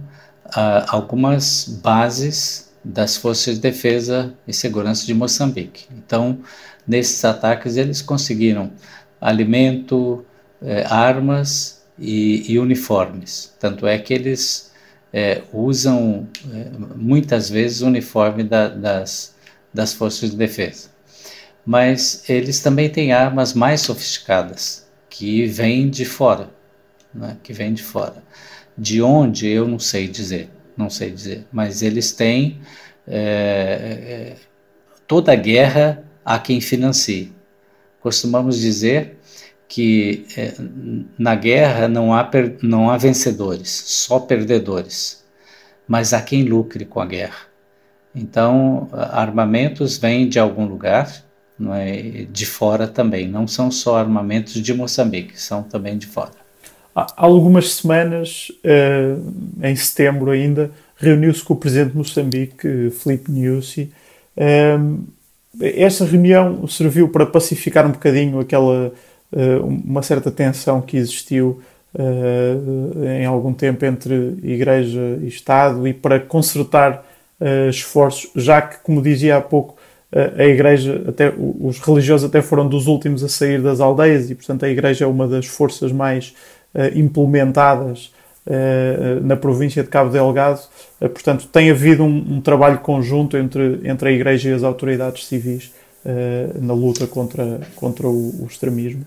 [0.89, 5.87] algumas bases das Forças de Defesa e Segurança de Moçambique.
[5.97, 6.41] Então,
[6.87, 8.71] nesses ataques, eles conseguiram
[9.21, 10.25] alimento,
[10.61, 13.55] eh, armas e, e, uniformes.
[13.59, 14.71] Tanto é que eles
[15.13, 19.35] eh, usam eh, muitas vezes o uniforme da, das,
[19.73, 20.91] das Forças de Defesa.
[21.65, 26.51] Mas eles também têm armas mais sofisticadas, que vêm de fora.
[27.15, 28.23] Né, que vêm de fora.
[28.77, 32.59] De onde, eu não sei dizer não sei dizer, mas eles têm
[33.07, 34.37] é, é,
[35.07, 37.33] toda guerra há quem financie.
[38.01, 39.19] Costumamos dizer
[39.69, 40.55] que é,
[41.19, 42.31] na guerra não há,
[42.63, 45.25] não há vencedores, só perdedores,
[45.87, 47.47] mas há quem lucre com a guerra.
[48.15, 51.25] Então, armamentos vêm de algum lugar,
[51.59, 56.45] não é, de fora também, não são só armamentos de Moçambique, são também de fora.
[56.95, 59.17] Há algumas semanas, eh,
[59.63, 63.93] em setembro ainda, reuniu-se com o presidente de Moçambique, Filipe Nyusi.
[64.37, 64.79] Eh,
[65.61, 68.93] essa reunião serviu para pacificar um bocadinho aquela,
[69.63, 71.61] uma certa tensão que existiu
[73.21, 77.07] em algum tempo entre Igreja e Estado e para consertar
[77.69, 79.77] esforços, já que, como dizia há pouco,
[80.37, 84.65] a Igreja, até os religiosos até foram dos últimos a sair das aldeias e, portanto,
[84.65, 86.35] a Igreja é uma das forças mais
[86.97, 88.11] implementadas
[89.23, 90.61] na província de Cabo Delgado.
[91.01, 95.73] portanto, tem havido um, um, trabalho conjunto entre, entre a Igreja e as autoridades civis
[96.61, 99.05] na luta contra, contra o, o extremismo.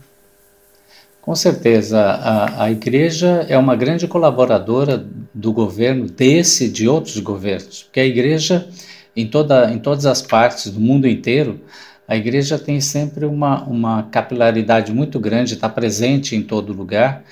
[1.28, 7.20] Com certeza, a, a igreja é uma grande colaboradora do governo, desse e de outros
[7.20, 8.66] governos, porque a igreja,
[9.14, 11.60] em, toda, em todas as partes do mundo inteiro,
[12.08, 17.26] a igreja tem sempre uma, uma capilaridade muito grande, está presente em todo lugar,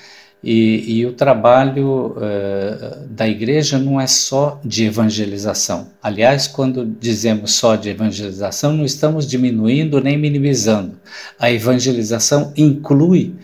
[0.48, 5.88] e, e o trabalho uh, da igreja não é só de evangelização.
[6.00, 11.00] Aliás, quando dizemos só de evangelização, não estamos diminuindo nem minimizando.
[11.36, 13.34] A evangelização inclui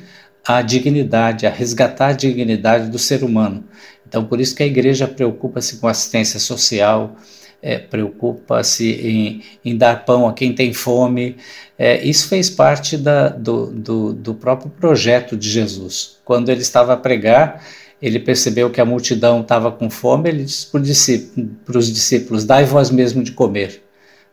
[0.46, 3.64] a dignidade, a resgatar a dignidade do ser humano.
[4.06, 7.16] Então, por isso que a igreja preocupa-se com assistência social,
[7.62, 11.36] é, preocupa-se em, em, dar pão a quem tem fome.
[11.78, 16.18] É, isso fez parte da, do, do, do, próprio projeto de Jesus.
[16.24, 17.64] Quando ele estava a pregar,
[18.00, 21.32] ele percebeu que a multidão estava com fome, ele disse
[21.64, 23.80] para os discípulos: Dai vós mesmo de comer.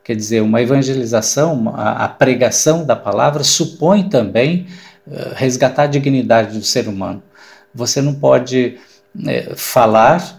[0.04, 4.66] Quer dizer, uma evangelização, a, a pregação da palavra supõe também
[5.06, 7.22] uh, resgatar a dignidade do ser humano.
[7.76, 8.80] Você não pode
[9.16, 10.39] uh, falar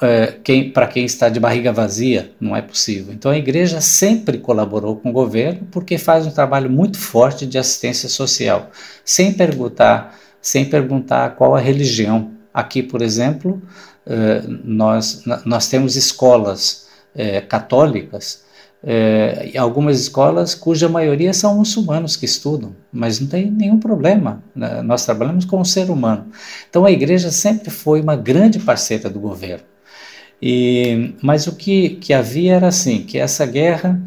[0.00, 3.12] é, quem, para quem está de barriga vazia, não é possível.
[3.12, 7.58] Então a igreja sempre colaborou com o governo porque faz um trabalho muito forte de
[7.58, 8.70] assistência social,
[9.04, 12.32] sem perguntar, sem perguntar qual a religião.
[12.52, 13.60] Aqui, por exemplo,
[14.06, 18.46] é, nós, nós temos escolas é, católicas
[18.88, 24.44] é, algumas escolas cuja maioria são muçulmanos que estudam, mas não tem nenhum problema.
[24.54, 24.80] Né?
[24.82, 26.26] Nós trabalhamos com o ser humano.
[26.70, 29.64] Então a igreja sempre foi uma grande parceira do governo.
[30.40, 34.00] E, mas o que, que havia era assim, que essa guerra,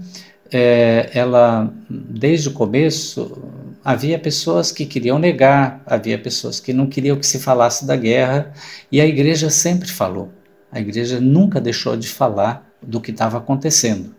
[0.51, 3.41] é, ela, desde o começo,
[3.83, 8.53] havia pessoas que queriam negar, havia pessoas que não queriam que se falasse da guerra,
[8.91, 10.29] e a igreja sempre falou.
[10.71, 14.15] A igreja nunca deixou de falar do que estava acontecendo.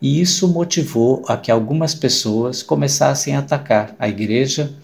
[0.00, 4.74] E isso motivou a que algumas pessoas começassem a atacar a igreja,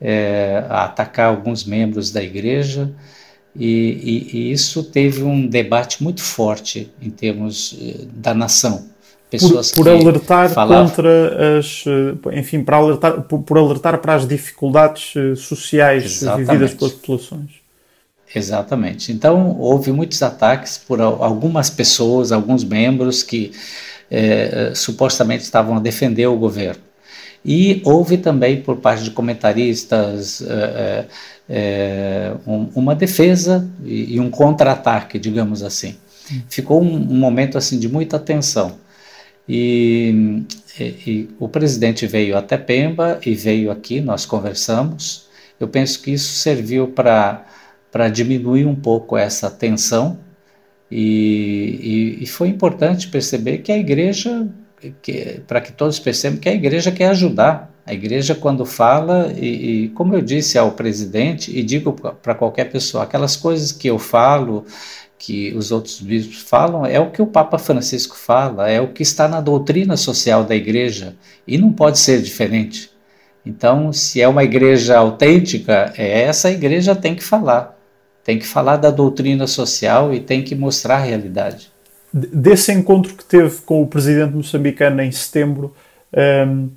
[0.00, 2.92] é, a atacar alguns membros da igreja,
[3.58, 8.86] e, e, e, isso teve um debate muito forte em termos eh, da nação.
[9.30, 10.88] Pessoas por, por alertar falavam...
[10.88, 16.46] contra as, eh, enfim, para alertar, por, por, alertar para as dificuldades eh, sociais Exatamente.
[16.46, 17.50] vividas pelas populações.
[18.34, 19.12] Exatamente.
[19.12, 23.52] Então houve muitos ataques por algumas pessoas, alguns membros que
[24.10, 26.87] eh, supostamente estavam a defender o governo.
[27.44, 31.06] E houve também por parte de comentaristas eh,
[31.48, 35.96] é, um, uma defesa e, e um contra-ataque, digamos assim.
[36.48, 38.76] Ficou um, um, momento assim de muita tensão.
[39.48, 40.44] E,
[40.78, 45.26] e, e, o presidente veio até Pemba e veio aqui, nós conversamos.
[45.58, 50.18] Eu penso que isso serviu para diminuir um pouco essa tensão
[50.90, 54.48] e, e, foi importante perceber que a igreja,
[55.46, 59.88] para que todos percebam que a igreja quer ajudar, a igreja, quando fala, e, e
[59.88, 64.66] como eu disse ao presidente, e digo para qualquer pessoa, aquelas coisas que eu falo,
[65.18, 69.02] que os outros bispos falam, é o que o Papa Francisco fala, é o que
[69.02, 71.16] está na doutrina social da igreja,
[71.46, 72.90] e não pode ser diferente.
[73.44, 77.74] Então, se é uma igreja autêntica, é essa igreja tem que falar.
[78.22, 81.72] Tem que falar da doutrina social e tem que mostrar a realidade.
[82.12, 85.74] Desse encontro que teve com o presidente moçambicano em setembro,
[86.16, 86.70] um,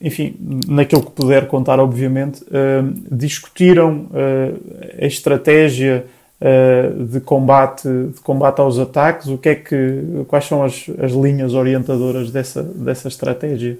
[0.00, 0.34] enfim,
[0.66, 6.06] naquilo que puder contar, obviamente, uh, discutiram uh, a estratégia
[6.40, 11.12] uh, de, combate, de combate aos ataques, o que é que, quais são as, as
[11.12, 13.78] linhas orientadoras dessa, dessa estratégia?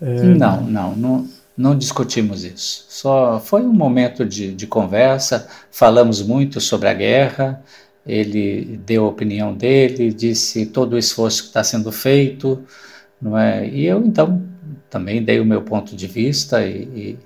[0.00, 2.86] Não, não, não, não discutimos isso.
[2.88, 7.62] Só foi um momento de, de conversa, falamos muito sobre a guerra,
[8.10, 12.64] ele deu a opinião dele, disse todo o esforço que está sendo feito,
[13.20, 13.68] não é?
[13.68, 14.42] E eu então
[14.88, 17.16] também dei o meu ponto de vista e,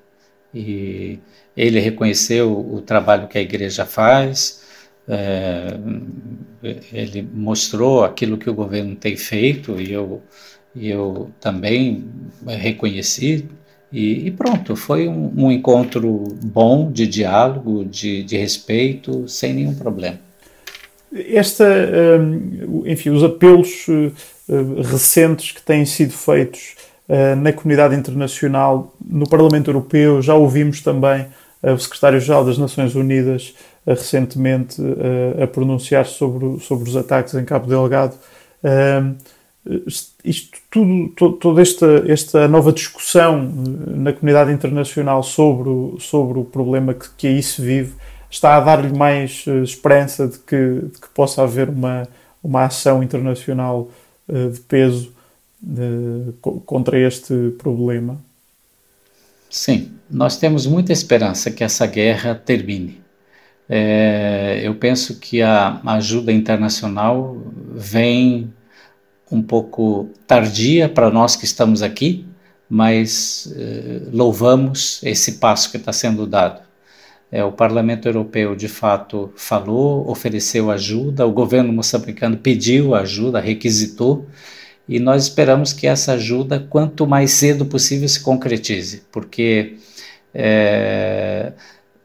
[0.54, 1.18] e, e
[1.56, 4.62] ele reconheceu o trabalho que a igreja faz,
[5.08, 5.78] é,
[6.92, 10.22] ele mostrou aquilo que o governo tem feito e eu,
[10.76, 12.04] eu também
[12.46, 13.48] reconheci.
[13.92, 19.74] E, e pronto, foi um, um, encontro bom de diálogo, de, de respeito, sem nenhum
[19.74, 20.18] problema.
[21.14, 21.64] Esta,
[22.20, 24.10] hum, enfim, os apelos hum,
[24.82, 26.74] recentes que têm sido feitos
[27.36, 31.26] na comunidade internacional, no Parlamento Europeu, já ouvimos também
[31.62, 33.54] o secretário-geral das Nações Unidas
[33.86, 34.80] recentemente
[35.42, 38.14] a pronunciar sobre, sobre os ataques em Cabo Delgado.
[40.24, 43.50] Isto tudo, toda esta, esta nova discussão
[43.86, 47.92] na comunidade internacional sobre o, sobre o problema que, que aí se vive
[48.34, 52.06] está a dar-lhe mais esperança de que, de que possa haver uma,
[52.42, 53.88] uma ação internacional
[54.28, 55.12] de peso
[56.66, 58.18] contra este problema?
[59.48, 63.00] Sim, nós temos muita esperança que essa guerra termine.
[63.68, 67.36] É, eu penso que a ajuda internacional
[67.72, 68.52] vem
[69.30, 72.26] um pouco tardia para nós que estamos aqui,
[72.68, 76.63] mas é, louvamos esse passo que está sendo dado.
[77.30, 84.26] É, o Parlamento Europeu, de fato, falou, ofereceu ajuda, o governo moçambicano pediu ajuda, requisitou,
[84.88, 89.78] e nós esperamos que essa ajuda, quanto mais cedo possível, se concretize, porque
[90.34, 91.52] é,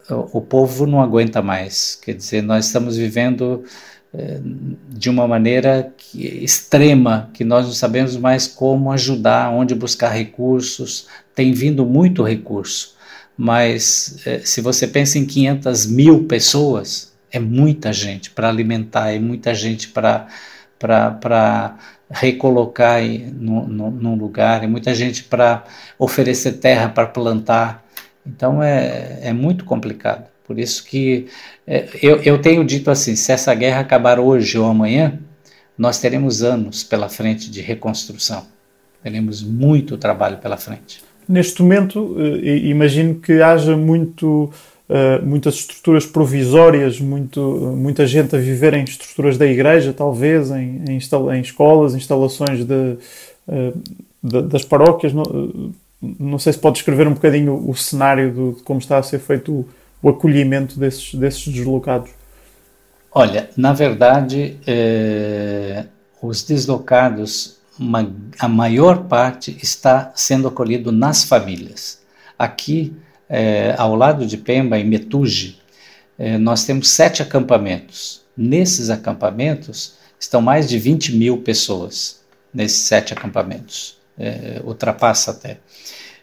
[0.09, 1.95] o povo não aguenta mais.
[1.95, 3.63] Quer dizer, nós estamos vivendo
[4.13, 4.39] é,
[4.87, 11.07] de uma maneira que, extrema, que nós não sabemos mais como ajudar, onde buscar recursos.
[11.35, 12.95] Tem vindo muito recurso,
[13.41, 19.19] mas é, se você pensa em 500 mil pessoas, é muita gente para alimentar, é
[19.19, 20.27] muita gente para
[22.09, 25.63] recolocar no, no, num lugar, e muita gente para
[25.97, 27.85] oferecer terra para plantar.
[28.25, 30.27] Então é, é muito complicado.
[30.43, 31.27] Por isso que
[31.65, 35.17] é, eu, eu tenho dito assim: se essa guerra acabar hoje ou amanhã,
[35.77, 38.45] nós teremos anos pela frente de reconstrução.
[39.01, 41.07] Teremos muito trabalho pela frente.
[41.29, 44.51] Neste momento, eh, imagino que haja muito
[44.89, 47.39] uh, muitas estruturas provisórias, muito,
[47.77, 52.97] muita gente a viver em estruturas da igreja, talvez, em, em, em escolas, instalações de,
[53.47, 53.81] uh,
[54.23, 55.13] de, das paróquias.
[55.13, 55.71] Não,
[56.01, 59.19] não, sei se pode descrever um bocadinho o, cenário do, de como está a ser
[59.19, 59.69] feito o,
[60.01, 62.09] o acolhimento desses, desses deslocados.
[63.11, 65.85] Olha, na verdade, eh,
[66.21, 71.99] os deslocados, uma, a maior parte está sendo acolhido nas famílias.
[72.37, 72.93] Aqui,
[73.29, 75.59] é, ao lado de Pemba, em Metuge,
[76.17, 78.21] é, nós temos sete acampamentos.
[78.35, 82.19] Nesses acampamentos estão mais de 20 mil pessoas,
[82.53, 85.59] nesses sete acampamentos, é, ultrapassa até.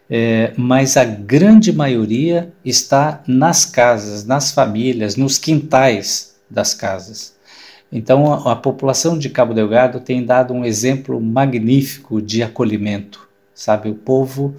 [0.09, 7.36] É, mas a grande maioria está nas casas, nas famílias, nos quintais das casas.
[7.91, 13.89] Então, a, a, população de Cabo Delgado tem dado um exemplo magnífico de acolhimento, sabe?
[13.89, 14.55] O povo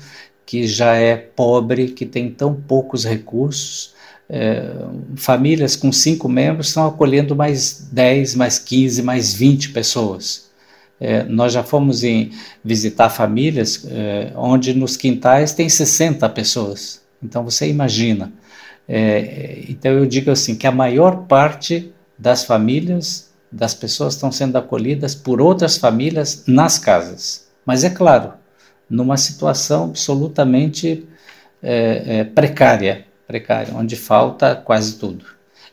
[0.46, 3.94] que já é pobre, que tem tão poucos recursos.
[4.30, 4.72] É,
[5.16, 10.48] famílias com cinco membros estão acolhendo mais 10, mais 15, mais 20 pessoas.
[11.00, 12.32] É, nós já fomos em
[12.64, 17.02] visitar famílias é, onde nos quintais tem 60 pessoas.
[17.22, 18.32] Então você imagina.
[18.88, 24.58] É, então eu digo assim que a maior parte das famílias, das pessoas estão sendo
[24.58, 27.48] acolhidas por outras famílias nas casas.
[27.66, 28.34] Mas é claro,
[28.90, 31.08] numa situação absolutamente
[31.62, 35.26] é, é, precária, precária, onde falta quase tudo.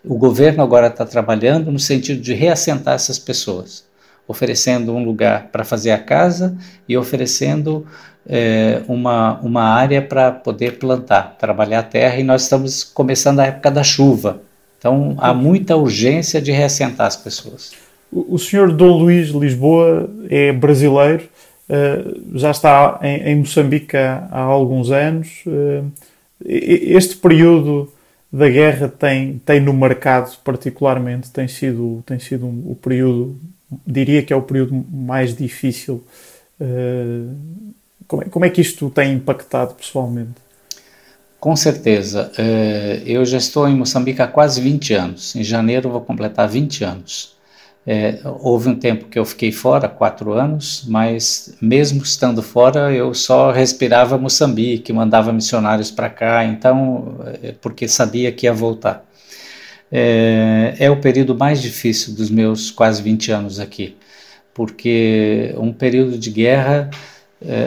[0.04, 3.84] O governo agora está trabalhando no sentido de reassentar essas pessoas,
[4.26, 6.56] oferecendo um lugar para fazer a casa
[6.88, 7.86] e oferecendo
[8.26, 13.46] é, uma, uma área para poder plantar, trabalhar a terra, e nós estamos começando a
[13.46, 14.42] época da chuva.
[14.84, 17.72] Então há muita urgência de reassentar as pessoas.
[18.12, 21.24] O senhor Dom Luís Lisboa é brasileiro
[21.68, 22.04] eh,
[22.34, 25.42] já está em, Moçambique há, alguns anos.
[25.46, 25.90] Uh,
[26.44, 27.90] este período
[28.30, 33.38] da guerra tem, tem no marcado particularmente, tem sido, tem sido o período,
[33.86, 36.04] diria que é o período mais difícil.
[36.60, 37.34] Uh,
[38.06, 40.43] como, é, como é que isto tem impactado pessoalmente?
[41.44, 42.32] Com certeza.
[43.04, 45.36] Eu já estou em Moçambique há quase 20 anos.
[45.36, 47.36] Em janeiro vou completar 20 anos.
[47.86, 53.12] É, houve um tempo que eu fiquei fora, quatro anos, mas mesmo estando fora, eu
[53.12, 59.04] só respirava Moçambique, mandava missionários para cá, então, é, porque sabia que ia voltar.
[59.92, 63.98] É, o período mais difícil dos meus quase 20 anos aqui,
[64.54, 66.88] porque um período de guerra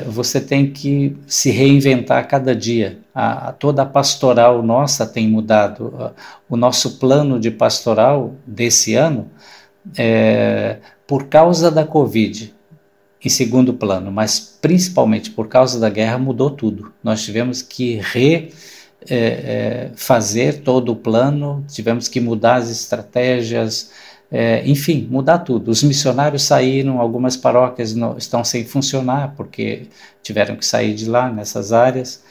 [0.08, 3.00] você tem que se reinventar a cada dia.
[3.14, 6.14] A, a, toda a pastoral nossa tem mudado.
[6.50, 9.30] O nosso plano de pastoral desse ano
[9.96, 12.54] é, por causa da Covid,
[13.24, 16.92] em segundo plano, mas principalmente por causa da guerra, mudou tudo.
[17.04, 18.02] Nós tivemos que
[19.06, 23.92] refazer é, é, todo o plano, tivemos que mudar as estratégias,
[24.32, 25.72] é, enfim, mudar tudo.
[25.72, 29.88] Os missionários saíram, algumas paróquias não, estão sem funcionar porque
[30.22, 32.24] tiveram que sair de lá nessas áreas.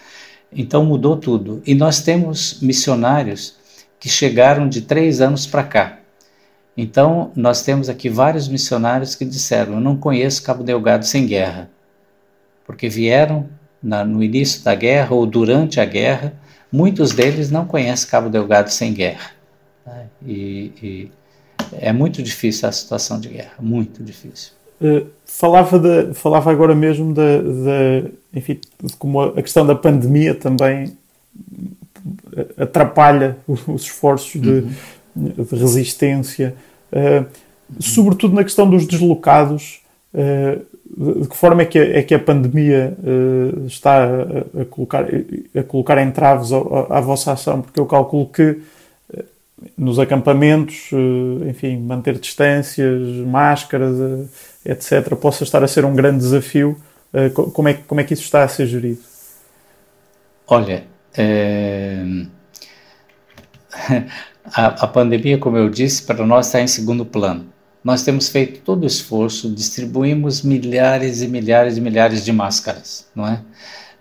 [0.53, 1.63] Então mudou tudo.
[1.67, 3.57] E nós temos missionários
[3.99, 5.99] que chegaram de três anos para cá.
[6.77, 11.71] Então nós temos aqui vários missionários que disseram: Eu não conheço Cabo Delgado sem guerra,
[12.67, 13.49] porque vieram
[13.83, 16.35] na, no início da guerra ou durante a guerra.
[16.71, 19.31] Muitos deles não conhecem Cabo Delgado sem guerra.
[19.87, 20.07] Né?
[20.27, 21.11] E, e
[21.73, 24.53] é muito difícil a situação de guerra, muito difícil.
[24.81, 27.23] Uh, falava, de, falava agora mesmo da,
[28.35, 30.97] enfim, de como a questão da pandemia também
[32.59, 34.75] atrapalha os esforços de, uhum.
[35.17, 36.55] de resistência,
[36.93, 37.25] uh,
[37.81, 39.81] sobretudo na questão dos deslocados.
[40.13, 40.77] Uh,
[41.23, 42.97] de que forma é que a, é que a pandemia
[43.67, 47.61] está a, a, colocar, a colocar entraves à vossa ação?
[47.61, 48.61] Porque eu calculo que
[49.77, 53.97] nos acampamentos, eh, enfim, manter distâncias, máscaras,
[54.65, 56.77] eh, etc., possa estar a ser um grande desafio.
[57.13, 59.01] Eh, como é, como é que isso está a ser gerido?
[60.47, 60.85] Olha,
[61.17, 62.05] é...
[64.45, 67.47] a, a pandemia, como eu disse, para nós está em segundo plano.
[67.83, 73.27] Nós temos feito todo o esforço, distribuímos milhares e milhares e milhares de máscaras, não
[73.27, 73.41] é?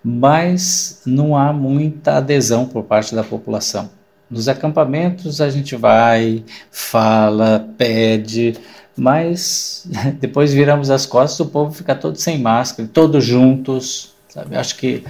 [0.02, 3.90] Mas não há muita adesão por parte da população.
[4.30, 8.56] Nos acampamentos a gente vai, fala, pede,
[8.96, 9.86] mas
[10.18, 14.56] depois viramos as costas, o povo fica todo sem máscara, todos juntos, sabe?
[14.56, 15.04] Acho que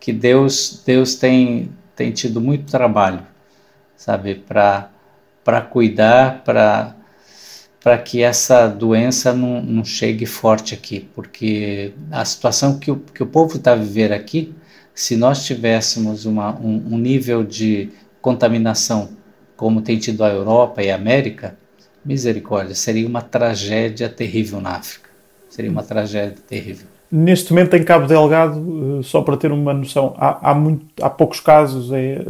[0.00, 3.26] que Deus Deus tem tem tido muito trabalho,
[3.96, 6.94] sabe, para cuidar, para
[7.82, 13.22] para que essa doença não, não chegue forte aqui, porque a situação que o, que
[13.22, 14.54] o povo está vivendo aqui,
[14.94, 17.90] se nós tivéssemos uma, um, um nível de
[18.28, 19.08] contaminação,
[19.56, 21.56] como tem tido a Europa e a América,
[22.04, 25.08] misericórdia, seria uma tragédia terrível na África.
[25.48, 26.86] Seria uma tragédia terrível.
[27.10, 31.08] Neste momento, em Cabo Delgado, eh, só para ter uma noção, há, há, muito, há
[31.08, 31.90] poucos casos.
[31.90, 32.22] É, eh,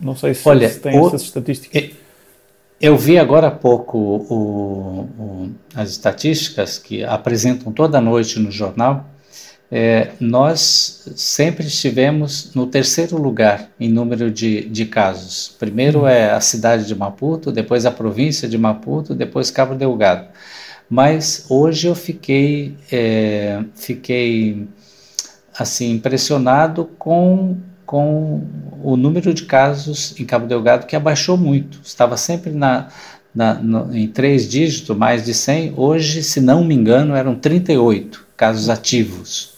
[0.00, 1.90] não sei se, Olha, se tem o, essas estatísticas.
[2.80, 9.04] Eu vi agora há pouco o, o, as estatísticas que apresentam toda noite no jornal
[9.72, 15.54] é, nós sempre estivemos no terceiro lugar em número de, de casos.
[15.58, 20.26] Primeiro é a cidade de Maputo, depois a província de Maputo, depois Cabo Delgado.
[20.88, 24.66] Mas hoje eu fiquei, é, fiquei
[25.56, 27.56] assim impressionado com,
[27.86, 28.42] com
[28.82, 31.80] o número de casos em Cabo Delgado que abaixou muito.
[31.84, 32.88] Estava sempre na,
[33.32, 35.74] na, no, em três dígitos, mais de 100.
[35.76, 39.49] Hoje, se não me engano, eram 38 casos ativos.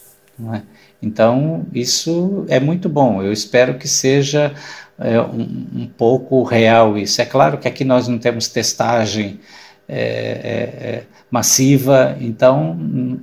[0.53, 0.61] É?
[1.01, 3.21] Então, isso é muito bom.
[3.21, 4.53] Eu espero que seja
[4.97, 7.21] é, um, um, pouco real isso.
[7.21, 9.39] É claro que aqui nós não temos testagem
[9.87, 12.75] é, é, é massiva, então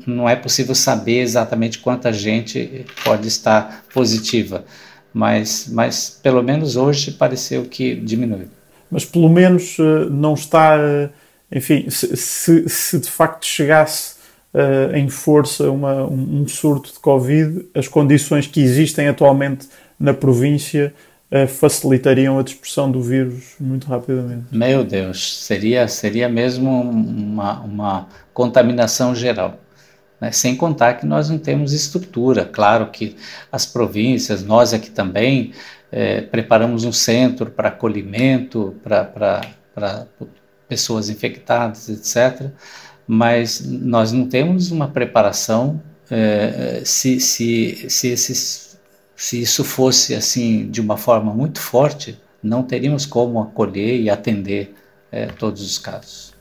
[0.07, 4.65] não é possível saber exatamente quanta gente pode estar positiva.
[5.13, 8.49] Mas, mas pelo menos hoje pareceu que diminuiu.
[8.91, 11.11] Mas pelo menos eh, não está, eh,
[11.51, 14.20] enfim, se, se, se de facto chegasse
[14.55, 20.13] uh, em força uma, um, um, surto de Covid, as condições que existem atualmente na
[20.13, 20.95] província
[21.31, 24.47] uh, facilitariam a dispersão do vírus muito rapidamente.
[24.53, 29.59] Meu Deus, seria, seria mesmo uma, uma contaminação geral.
[30.21, 30.33] Né?
[30.33, 32.45] Sem contar que nós não temos estrutura.
[32.45, 33.17] Claro que
[33.51, 35.53] as províncias, nós aqui também,
[35.91, 40.07] é, preparamos um centro para acolhimento, para
[40.69, 42.53] pessoas infectadas, etc
[43.13, 45.83] mas nós não temos uma preparação.
[46.09, 48.17] É, se, se, se,
[49.17, 54.77] se isso fosse assim de uma forma muito forte, não teríamos como acolher e atender
[55.11, 56.33] é, todos os casos.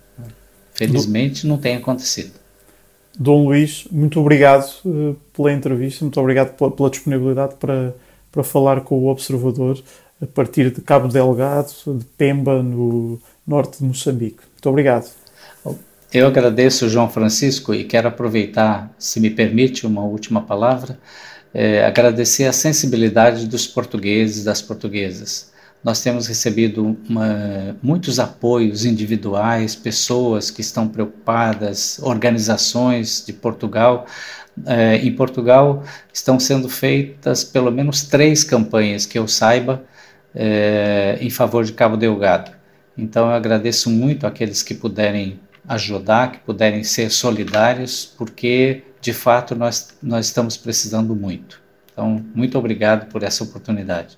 [0.71, 2.33] Felizmente não tem acontecido.
[3.17, 7.95] Dom Luís, muito obrigado uh, pela entrevista, muito obrigado pela, pela, disponibilidade para,
[8.31, 9.81] para falar com o Observador
[10.21, 14.43] a partir de Cabo Delgado, de Pemba, no norte de Moçambique.
[14.53, 15.09] Muito obrigado.
[16.11, 20.97] Eu agradeço, João Francisco, e quero aproveitar, se me permite, uma última palavra,
[21.53, 25.51] é, agradecer a sensibilidade dos portugueses, das portuguesas.
[25.83, 34.07] Nós temos recebido uma, muitos apoios individuais, pessoas que estão preocupadas, organizações de Portugal.
[34.65, 39.83] É, em Portugal estão sendo feitas pelo menos três campanhas que eu saiba
[40.33, 42.51] é, em favor de Cabo Delgado.
[42.97, 45.39] Então eu agradeço muito aqueles que puderem
[45.69, 51.61] ajudar, que puderem ser solidários, porque de fato nós, nós estamos precisando muito.
[51.93, 54.17] Então, muito obrigado por essa oportunidade.